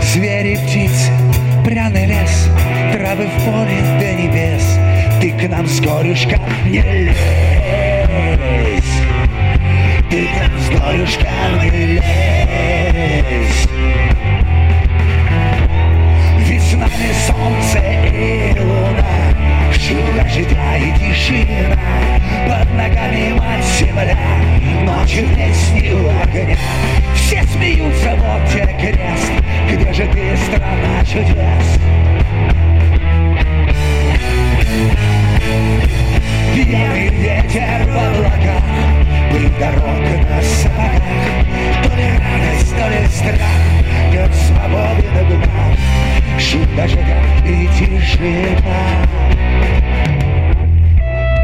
Звери, 0.00 0.56
птицы, 0.56 1.10
пряный 1.64 2.06
лес 2.06 2.50
Травы 2.92 3.26
в 3.26 3.44
поле 3.44 3.80
до 3.98 4.12
небес. 4.12 4.78
Ты 5.20 5.32
к 5.32 5.50
нам 5.50 5.66
с 5.66 5.80
горюшком 5.80 6.40
не 6.66 6.80
лезь 6.80 7.83
к 10.84 10.92
нам 10.92 11.06
с 11.06 11.16
горюшком 11.16 11.60
не 11.62 11.70
лезь 11.70 13.68
Ведь 16.38 16.62
с 16.62 17.26
солнце 17.26 17.78
и 18.12 18.58
луна 18.60 19.04
Шум 19.72 20.16
дождя 20.16 20.76
и 20.76 20.92
тишина 20.98 21.78
Под 22.48 22.74
ногами 22.74 23.32
мать 23.32 23.64
земля 23.78 24.18
Ночью 24.82 25.26
песни 25.28 25.88
огня 26.22 26.56
Все 27.14 27.42
смеются, 27.44 28.16
вот 28.16 28.48
тебе 28.50 28.74
крест 28.78 29.32
Где 29.68 29.92
же 29.92 30.06
ты, 30.12 30.36
страна 30.36 31.04
чудес? 31.04 31.80
Пьяный 36.54 37.08
ветер 37.08 37.84
в 37.84 37.96
облаках 37.96 39.03
Пыль 39.34 39.50
дорог 39.58 39.82
на 39.82 40.40
сапогах 40.42 41.02
То 41.82 41.90
ли 41.96 42.06
радость, 42.22 42.76
то 42.78 42.86
ли 42.88 43.04
страх 43.08 43.64
Нет 44.12 44.32
свободы 44.32 45.06
на 45.12 45.22
губах 45.24 45.74
Шум 46.38 46.76
дождя 46.76 47.18
и 47.44 47.66
тишина 47.76 48.78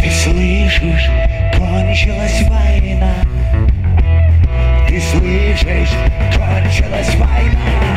Ты 0.00 0.08
слышишь, 0.08 1.10
кончилась 1.58 2.42
война. 2.48 3.14
Ты 4.86 5.00
слышишь, 5.00 5.94
кончилась 6.36 7.14
война 7.16 7.90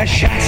а 0.00 0.06
до 0.06 0.39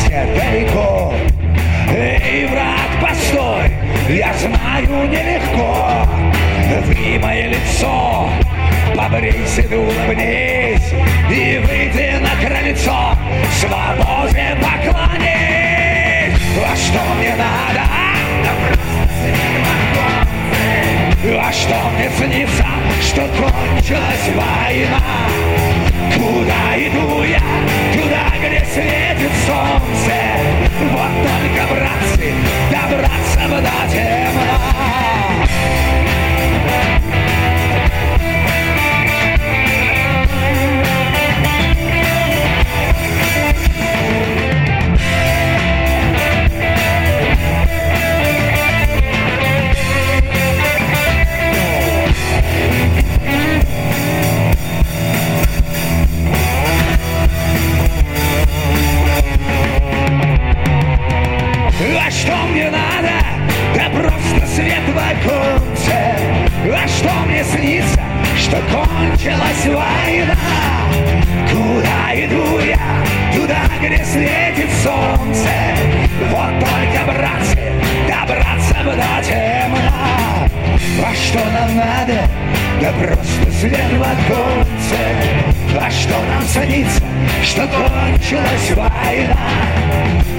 кончилась 88.02 88.70
война 88.70 89.36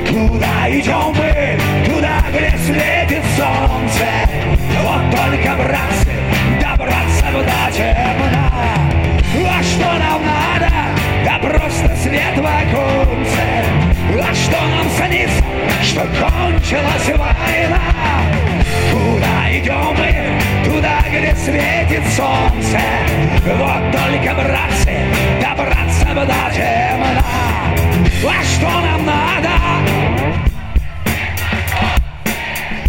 Куда 0.10 0.70
идем 0.70 1.14
мы? 1.16 1.58
Туда, 1.86 2.24
где 2.30 2.58
светит 2.58 3.24
солнце 3.36 4.06
Вот 4.84 5.02
только, 5.12 5.56
братцы, 5.56 6.12
добраться 6.62 7.26
бы 7.32 7.44
до 7.44 7.72
темна 7.72 8.52
А 9.46 9.64
что 9.64 9.86
нам 9.86 10.22
надо? 10.26 10.72
Да 11.26 11.40
просто 11.40 11.96
свет 11.98 12.38
в 12.38 12.46
оконце 12.46 13.46
А 14.22 14.34
что 14.34 14.58
нам 14.62 14.90
снится? 14.98 15.44
Что 15.84 16.02
кончилась 16.02 17.08
война 17.08 17.82
Куда 18.92 19.58
идем 19.58 19.96
мы? 19.98 20.14
Туда, 20.66 21.02
где 21.10 21.36
светит 21.36 22.04
солнце 22.14 22.80
Вот 23.46 23.92
только, 23.92 24.36
братцы, 24.36 24.98
добраться 25.42 26.06
бы 26.08 26.26
до 26.26 26.56
темна 26.56 27.43
А 28.26 28.42
что 28.42 28.70
нам 28.70 29.06
надо? 29.06 29.50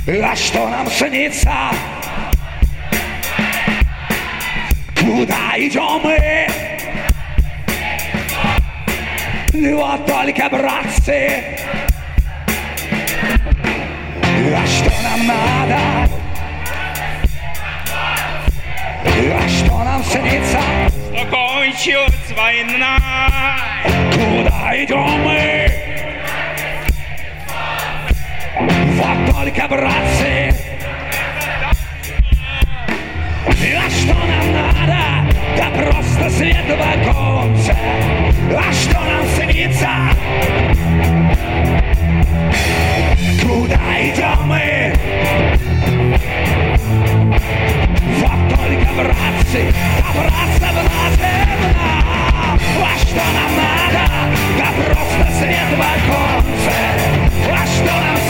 А 0.06 0.36
что 0.36 0.68
нам 0.68 0.86
снится? 0.88 1.52
Куда 4.96 5.54
идем 5.56 6.00
мы? 6.04 6.46
Вот 9.74 10.06
только, 10.06 10.48
братцы 10.50 11.42
А 14.54 14.66
что 14.66 14.90
нам 15.02 15.26
надо? 15.26 15.78
А 19.04 19.48
что 19.48 19.84
нам 19.84 20.04
снится? 20.04 20.60
Что 20.88 21.26
кончилась 21.26 22.32
война 22.36 23.73
Куда 23.84 24.72
идем 24.82 25.24
мы? 25.24 25.68
Вот 28.96 29.34
только, 29.34 29.68
братцы 29.68 30.54
А 33.46 33.90
что 33.90 34.14
нам 34.14 34.52
надо? 34.52 35.02
Да 35.56 35.66
просто 35.70 36.30
свет 36.30 36.66
в 36.66 36.80
оконце 36.80 37.76
А 38.56 38.72
что 38.72 39.00
нам 39.00 39.26
снится? 39.36 39.90
Куда 43.42 43.80
идем 44.00 44.46
мы? 44.46 44.92
Вот 48.20 48.40
только, 48.50 48.92
братцы, 48.96 49.72
добраться 49.98 50.68
в 50.72 51.18
темно 51.18 51.83
А 52.82 52.98
что 52.98 53.24
нам 53.36 53.50
надо? 53.56 54.02
Да 54.58 54.68
просто 54.84 55.24
свет 55.38 55.70
в 55.70 55.80
оконце 55.80 56.76
А 57.52 57.66
что 57.66 57.92
нам 57.92 58.23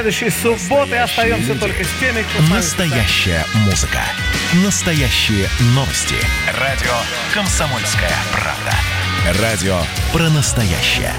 следующей 0.00 0.30
субботы. 0.30 0.96
Остаемся 0.96 1.54
только 1.54 1.84
с 1.84 1.88
теми, 2.00 2.22
кто 2.22 2.54
Настоящая 2.54 3.44
музыка. 3.66 4.00
Настоящие 4.64 5.46
новости. 5.74 6.16
Радио 6.58 6.92
«Комсомольская 7.34 8.10
правда». 8.32 8.72
Радио 9.42 9.82
про 10.12 10.30
настоящее. 10.30 11.12